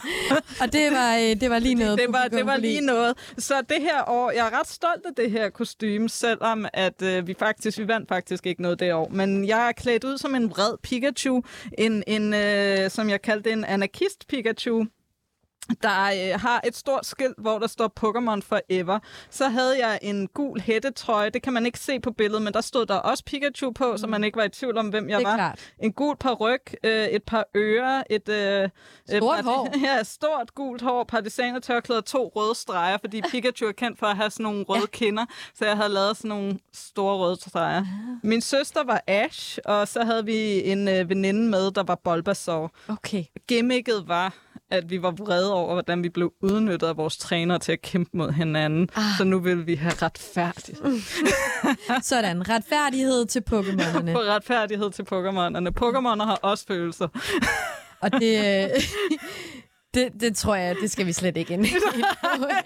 [0.61, 1.99] og det var, øh, det var lige noget.
[1.99, 3.16] Det var, det var lige noget.
[3.39, 7.27] Så det her år, jeg er ret stolt af det her kostume, selvom at øh,
[7.27, 9.09] vi faktisk, vi vandt faktisk ikke noget det år.
[9.12, 11.43] Men jeg er klædt ud som en vred Pikachu,
[11.79, 14.85] en, en øh, som jeg kaldte en anarkist Pikachu
[15.83, 18.99] der øh, har et stort skilt, hvor der står Pokémon Forever.
[19.31, 21.31] Så havde jeg en gul hættetrøje.
[21.31, 23.99] Det kan man ikke se på billedet, men der stod der også Pikachu på, mm.
[23.99, 25.37] så man ikke var i tvivl om, hvem jeg det var.
[25.37, 25.73] Klart.
[25.79, 28.29] En gul paryk, øh, et par ører, et...
[28.29, 28.69] Øh,
[29.09, 29.69] stort øh, hår.
[29.85, 34.31] Ja, stort gult hår, partisanertørklæder, to røde streger, fordi Pikachu er kendt for at have
[34.31, 34.87] sådan nogle røde ja.
[34.87, 37.81] kinder, så jeg havde lavet sådan nogle store røde streger.
[37.81, 37.87] Ah.
[38.23, 42.73] Min søster var Ash, og så havde vi en øh, veninde med, der var Bulbasaur.
[42.89, 43.25] Okay.
[43.49, 44.35] Gimmicket var
[44.73, 48.16] at vi var vrede over, hvordan vi blev udnyttet af vores trænere til at kæmpe
[48.16, 48.89] mod hinanden.
[48.95, 49.03] Ah.
[49.18, 50.85] Så nu vil vi have retfærdighed.
[50.85, 52.03] Mm.
[52.03, 54.12] Sådan, retfærdighed til Pokémonerne.
[54.12, 55.68] På retfærdighed til Pokémonerne.
[55.81, 57.09] Pokémoner har også følelser.
[58.01, 58.70] Og det,
[59.95, 61.68] det, det tror jeg, det skal vi slet ikke ind i.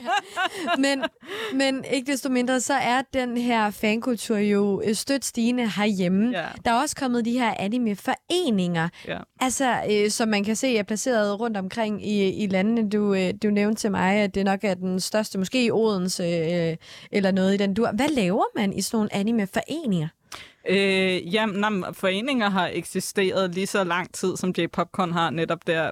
[0.85, 1.05] men,
[1.55, 6.39] men ikke desto mindre, så er den her fankultur jo øh, stødt stigende herhjemme.
[6.39, 6.47] Ja.
[6.64, 9.18] Der er også kommet de her anime-foreninger, ja.
[9.41, 12.91] altså, øh, som man kan se er placeret rundt omkring i, i landene.
[12.91, 16.24] Du, øh, du nævnte til mig, at det nok er den største, måske i Odense
[16.24, 16.77] øh,
[17.12, 17.91] eller noget i den dur.
[17.95, 20.09] Hvad laver man i sådan nogle anime-foreninger?
[20.68, 25.91] Øh, jamen, foreninger har eksisteret lige så lang tid, som J-Popcorn har netop der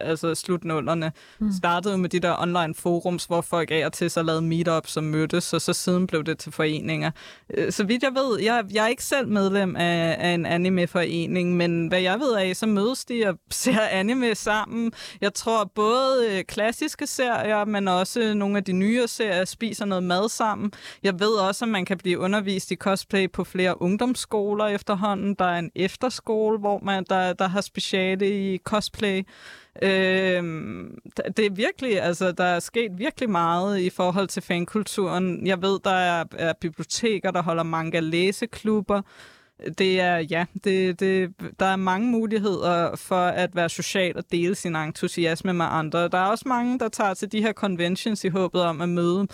[0.00, 1.52] altså slutnullerne, mm.
[1.52, 5.04] startede med de der online forums, hvor folk af og til så lavede meetups som
[5.04, 7.10] mødtes, og så siden blev det til foreninger.
[7.54, 11.56] Øh, så vidt jeg ved, jeg, jeg er ikke selv medlem af, af en anime-forening,
[11.56, 14.92] men hvad jeg ved af, så mødes de og ser anime sammen.
[15.20, 20.04] Jeg tror både øh, klassiske serier, men også nogle af de nye serier spiser noget
[20.04, 20.72] mad sammen.
[21.02, 25.34] Jeg ved også, at man kan blive undervist i cosplay på flere ungdomsskoler efterhånden.
[25.34, 29.22] Der er en efterskole, hvor man der, der har speciale i cosplay.
[29.82, 30.42] Øh,
[31.36, 35.46] det er virkelig, altså, der er sket virkelig meget i forhold til fankulturen.
[35.46, 39.02] Jeg ved, der er, er biblioteker, der holder manga læseklubber.
[39.78, 44.54] Det er, ja, det, det, der er mange muligheder for at være social og dele
[44.54, 46.08] sin entusiasme med andre.
[46.08, 49.26] Der er også mange, der tager til de her conventions i håbet om at møde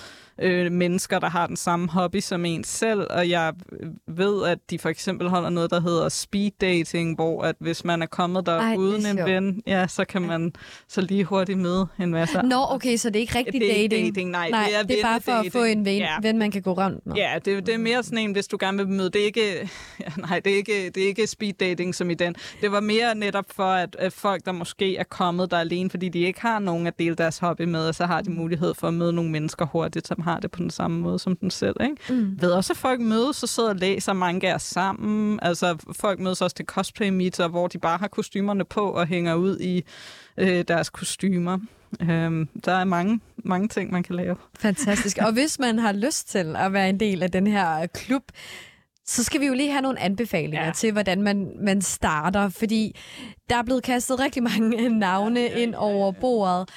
[0.42, 3.52] øh, mennesker, der har den samme hobby som en selv, og jeg
[4.08, 8.02] ved, at de for eksempel holder noget, der hedder speed dating, hvor at hvis man
[8.02, 10.52] er kommet der Ej, uden en ven, ja, så kan man
[10.88, 13.88] så lige hurtigt møde en masse Nå, okay, så det er ikke rigtig det er
[13.88, 14.14] dating.
[14.14, 14.30] dating.
[14.30, 15.46] Nej, Nej, det er, det er bare for dating.
[15.46, 16.16] at få en ven, ja.
[16.22, 17.14] ven, man kan gå rundt med.
[17.16, 19.10] Ja, det, det er mere sådan en, hvis du gerne vil møde.
[19.10, 19.70] Det er ikke,
[20.00, 22.34] ja, nej, det er ikke, det er ikke speed dating som i den.
[22.60, 26.08] Det var mere netop for, at, at folk, der måske er kommet der alene, fordi
[26.08, 28.88] de ikke har nogen at dele deres hobby med, og så har de mulighed for
[28.88, 31.76] at møde nogle mennesker hurtigt, som har det på den samme måde som den selv.
[31.80, 31.96] Ikke?
[32.08, 32.40] Mm.
[32.40, 35.38] Ved også, at folk mødes og sidder og læser manga sammen.
[35.42, 39.34] Altså, folk mødes også til cosplay meetup, hvor de bare har kostymerne på og hænger
[39.34, 39.84] ud i
[40.36, 41.58] øh, deres kostymer.
[42.00, 44.36] Øhm, der er mange, mange ting, man kan lave.
[44.58, 45.18] Fantastisk.
[45.22, 48.22] Og hvis man har lyst til at være en del af den her klub,
[49.06, 50.72] så skal vi jo lige have nogle anbefalinger ja.
[50.72, 52.96] til, hvordan man, man starter, fordi
[53.50, 56.68] der er blevet kastet rigtig mange navne ja, ja, ind over bordet.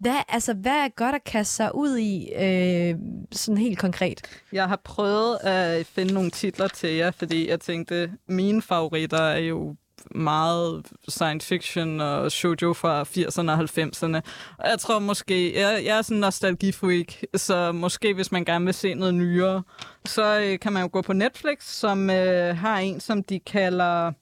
[0.00, 2.94] Hvad, altså, hvad er godt at kaste sig ud i, øh,
[3.32, 4.20] sådan helt konkret?
[4.52, 9.38] Jeg har prøvet at finde nogle titler til jer, fordi jeg tænkte, mine favoritter er
[9.38, 9.76] jo
[10.10, 14.20] meget science fiction og shoujo fra 80'erne og 90'erne.
[14.70, 18.74] Jeg tror måske, jeg, jeg er sådan en nostalgifreak, så måske hvis man gerne vil
[18.74, 19.62] se noget nyere,
[20.04, 24.12] så øh, kan man jo gå på Netflix, som øh, har en, som de kalder...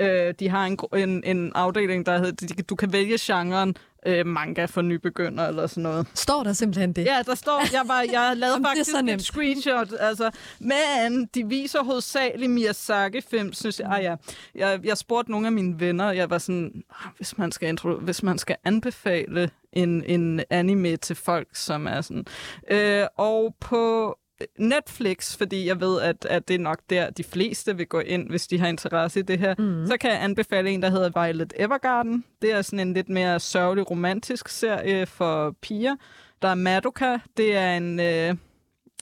[0.00, 3.76] Øh, de har en, en, en afdeling, der hedder, du kan vælge genren
[4.06, 6.06] øh, manga for nybegynder eller sådan noget.
[6.14, 7.04] Står der simpelthen det?
[7.04, 10.30] Ja, der står, jeg, var, jeg lavede Jamen, det faktisk så et screenshot, altså,
[10.60, 13.88] men de viser hovedsageligt Miyazaki-film, synes jeg.
[13.90, 14.16] Ah, ja.
[14.54, 14.80] jeg.
[14.84, 18.22] Jeg spurgte nogle af mine venner, jeg var sådan, "Ah, hvis man skal, intro, hvis
[18.22, 22.24] man skal anbefale en, en anime til folk, som er sådan...
[22.70, 24.16] Øh, og på
[24.58, 28.28] Netflix, fordi jeg ved, at, at det er nok der, de fleste vil gå ind,
[28.30, 29.54] hvis de har interesse i det her.
[29.58, 29.86] Mm.
[29.86, 32.24] Så kan jeg anbefale en, der hedder Violet Evergarden.
[32.42, 35.96] Det er sådan en lidt mere sørgelig romantisk serie for piger.
[36.42, 37.18] Der er Madoka.
[37.36, 38.34] Det er en, øh,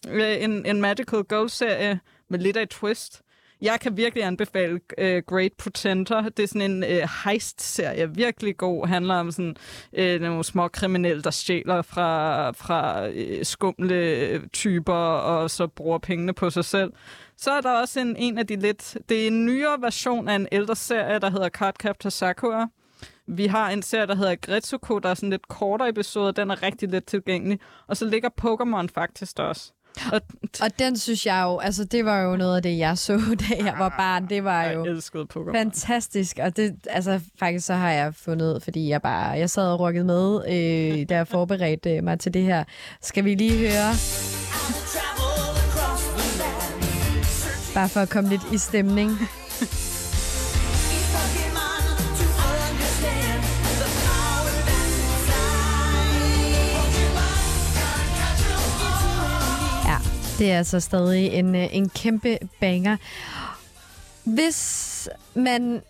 [0.08, 3.22] øh, en, en magical girl-serie med lidt af et twist.
[3.62, 6.28] Jeg kan virkelig anbefale uh, Great Pretender.
[6.28, 8.86] Det er sådan en uh, heist-serie, virkelig god.
[8.86, 9.56] handler om sådan
[9.98, 16.32] uh, nogle små kriminelle, der stjæler fra, fra uh, skumle typer, og så bruger pengene
[16.32, 16.92] på sig selv.
[17.36, 18.96] Så er der også en, en af de lidt...
[19.08, 22.68] Det er en nyere version af en ældre serie, der hedder Cardcaptor Sakura.
[23.26, 26.62] Vi har en serie, der hedder Gretsuko, der er sådan lidt kortere episode, den er
[26.62, 27.60] rigtig let tilgængelig.
[27.86, 29.72] Og så ligger Pokémon faktisk der også.
[30.12, 30.20] Og
[30.60, 33.12] Og den synes jeg jo, altså det var jo noget af det, jeg så,
[33.48, 34.28] da jeg var barn.
[34.28, 34.84] Det var jo
[35.54, 39.80] fantastisk, og det, altså faktisk så har jeg fundet, fordi jeg bare, jeg sad og
[39.80, 42.64] rykket med, øh, da jeg forberedte øh, mig til det her.
[43.02, 43.92] Skal vi lige høre,
[47.74, 49.10] bare for at komme lidt i stemning.
[60.38, 62.96] Det er altså stadig en, øh, en kæmpe banger.
[64.24, 65.82] Hvis man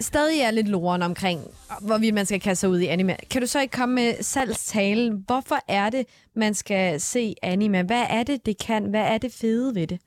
[0.00, 1.40] stadig er lidt loren omkring,
[1.80, 5.24] hvorvidt man skal kaste sig ud i anime, kan du så ikke komme med salgstalen?
[5.26, 7.82] Hvorfor er det, man skal se anime?
[7.82, 8.84] Hvad er det, det kan?
[8.84, 10.00] Hvad er det fede ved det?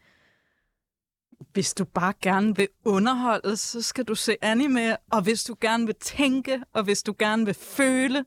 [1.54, 4.98] Hvis du bare gerne vil underholde, så skal du se anime.
[5.12, 8.26] Og hvis du gerne vil tænke, og hvis du gerne vil føle,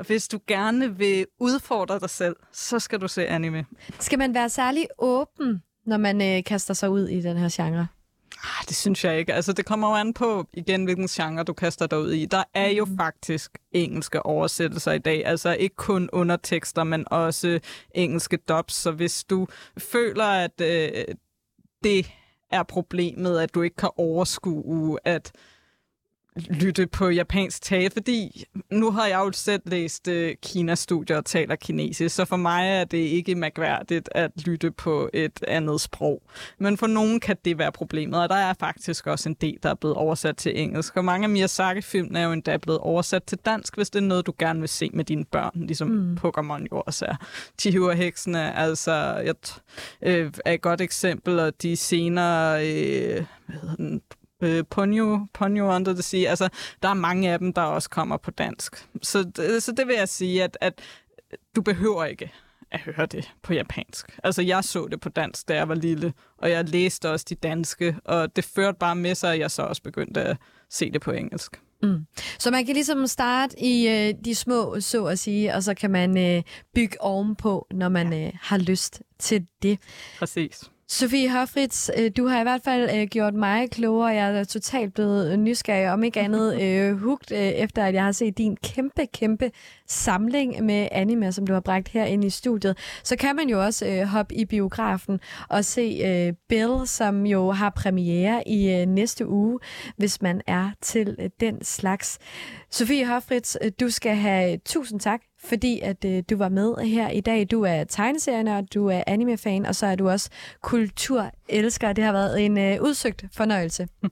[0.00, 3.64] og hvis du gerne vil udfordre dig selv, så skal du se anime.
[3.98, 7.86] Skal man være særlig åben, når man øh, kaster sig ud i den her genre?
[8.44, 9.34] Ah, det synes jeg ikke.
[9.34, 12.24] Altså, det kommer jo an på, igen, hvilken genre du kaster dig ud i.
[12.26, 12.98] Der er jo Mhm.
[12.98, 15.26] faktisk engelske oversættelser i dag.
[15.26, 17.60] Altså ikke kun undertekster, men også
[17.94, 18.74] engelske dubs.
[18.74, 19.46] Så hvis du
[19.78, 21.04] føler, at øh,
[21.84, 22.10] det
[22.52, 25.32] er problemet, at du ikke kan overskue at
[26.50, 31.56] lytte på japansk tale, fordi nu har jeg jo selv læst øh, Kina-studier og taler
[31.56, 36.22] kinesisk, så for mig er det ikke mærkværdigt at lytte på et andet sprog.
[36.58, 39.70] Men for nogen kan det være problemet, og der er faktisk også en del, der
[39.70, 40.96] er blevet oversat til engelsk.
[40.96, 44.26] Og mange af Miyazaki-filmene er jo endda blevet oversat til dansk, hvis det er noget,
[44.26, 46.18] du gerne vil se med dine børn, ligesom mm.
[46.24, 47.16] Pokémon jo også er.
[47.58, 48.92] Chihua-heksene altså,
[49.24, 49.34] jeg,
[50.02, 52.66] øh, er et godt eksempel, og de senere...
[52.66, 54.02] Øh, hvad hedder den?
[54.40, 56.30] Øh, Ponyo, Ponyo Under the Sea.
[56.30, 56.48] Altså,
[56.82, 58.88] der er mange af dem, der også kommer på dansk.
[59.02, 60.80] Så, det- så det vil jeg sige, at, at
[61.56, 62.32] du behøver ikke
[62.72, 64.18] at høre det på japansk.
[64.24, 67.34] Altså, jeg så det på dansk, da jeg var lille, og jeg læste også de
[67.34, 70.36] danske, og det førte bare med sig, at jeg så også begyndte at
[70.70, 71.60] se det på engelsk.
[72.38, 75.90] Så man kan ligesom starte i øh, de små, så at sige, og så kan
[75.90, 76.42] man øh,
[76.74, 79.78] bygge ovenpå, når man øh, har lyst til det.
[80.18, 80.70] Præcis.
[80.92, 84.08] Sofie Hofritz, øh, du har i hvert fald øh, gjort mig klogere.
[84.08, 88.12] Jeg er totalt blevet nysgerrig, om ikke andet øh, hugt, øh, efter at jeg har
[88.12, 89.50] set din kæmpe, kæmpe
[89.86, 92.78] samling med anime, som du har bragt her ind i studiet.
[93.02, 97.50] Så kan man jo også øh, hoppe i biografen og se øh, Bill, som jo
[97.50, 99.58] har premiere i øh, næste uge,
[99.96, 102.18] hvis man er til øh, den slags.
[102.70, 107.08] Sofie Hofritz, øh, du skal have tusind tak, fordi at øh, du var med her
[107.08, 107.50] i dag.
[107.50, 110.30] Du er tegneserienørd, du er anime-fan, og så er du også
[110.62, 111.92] kulturelsker.
[111.92, 113.88] Det har været en øh, udsøgt fornøjelse.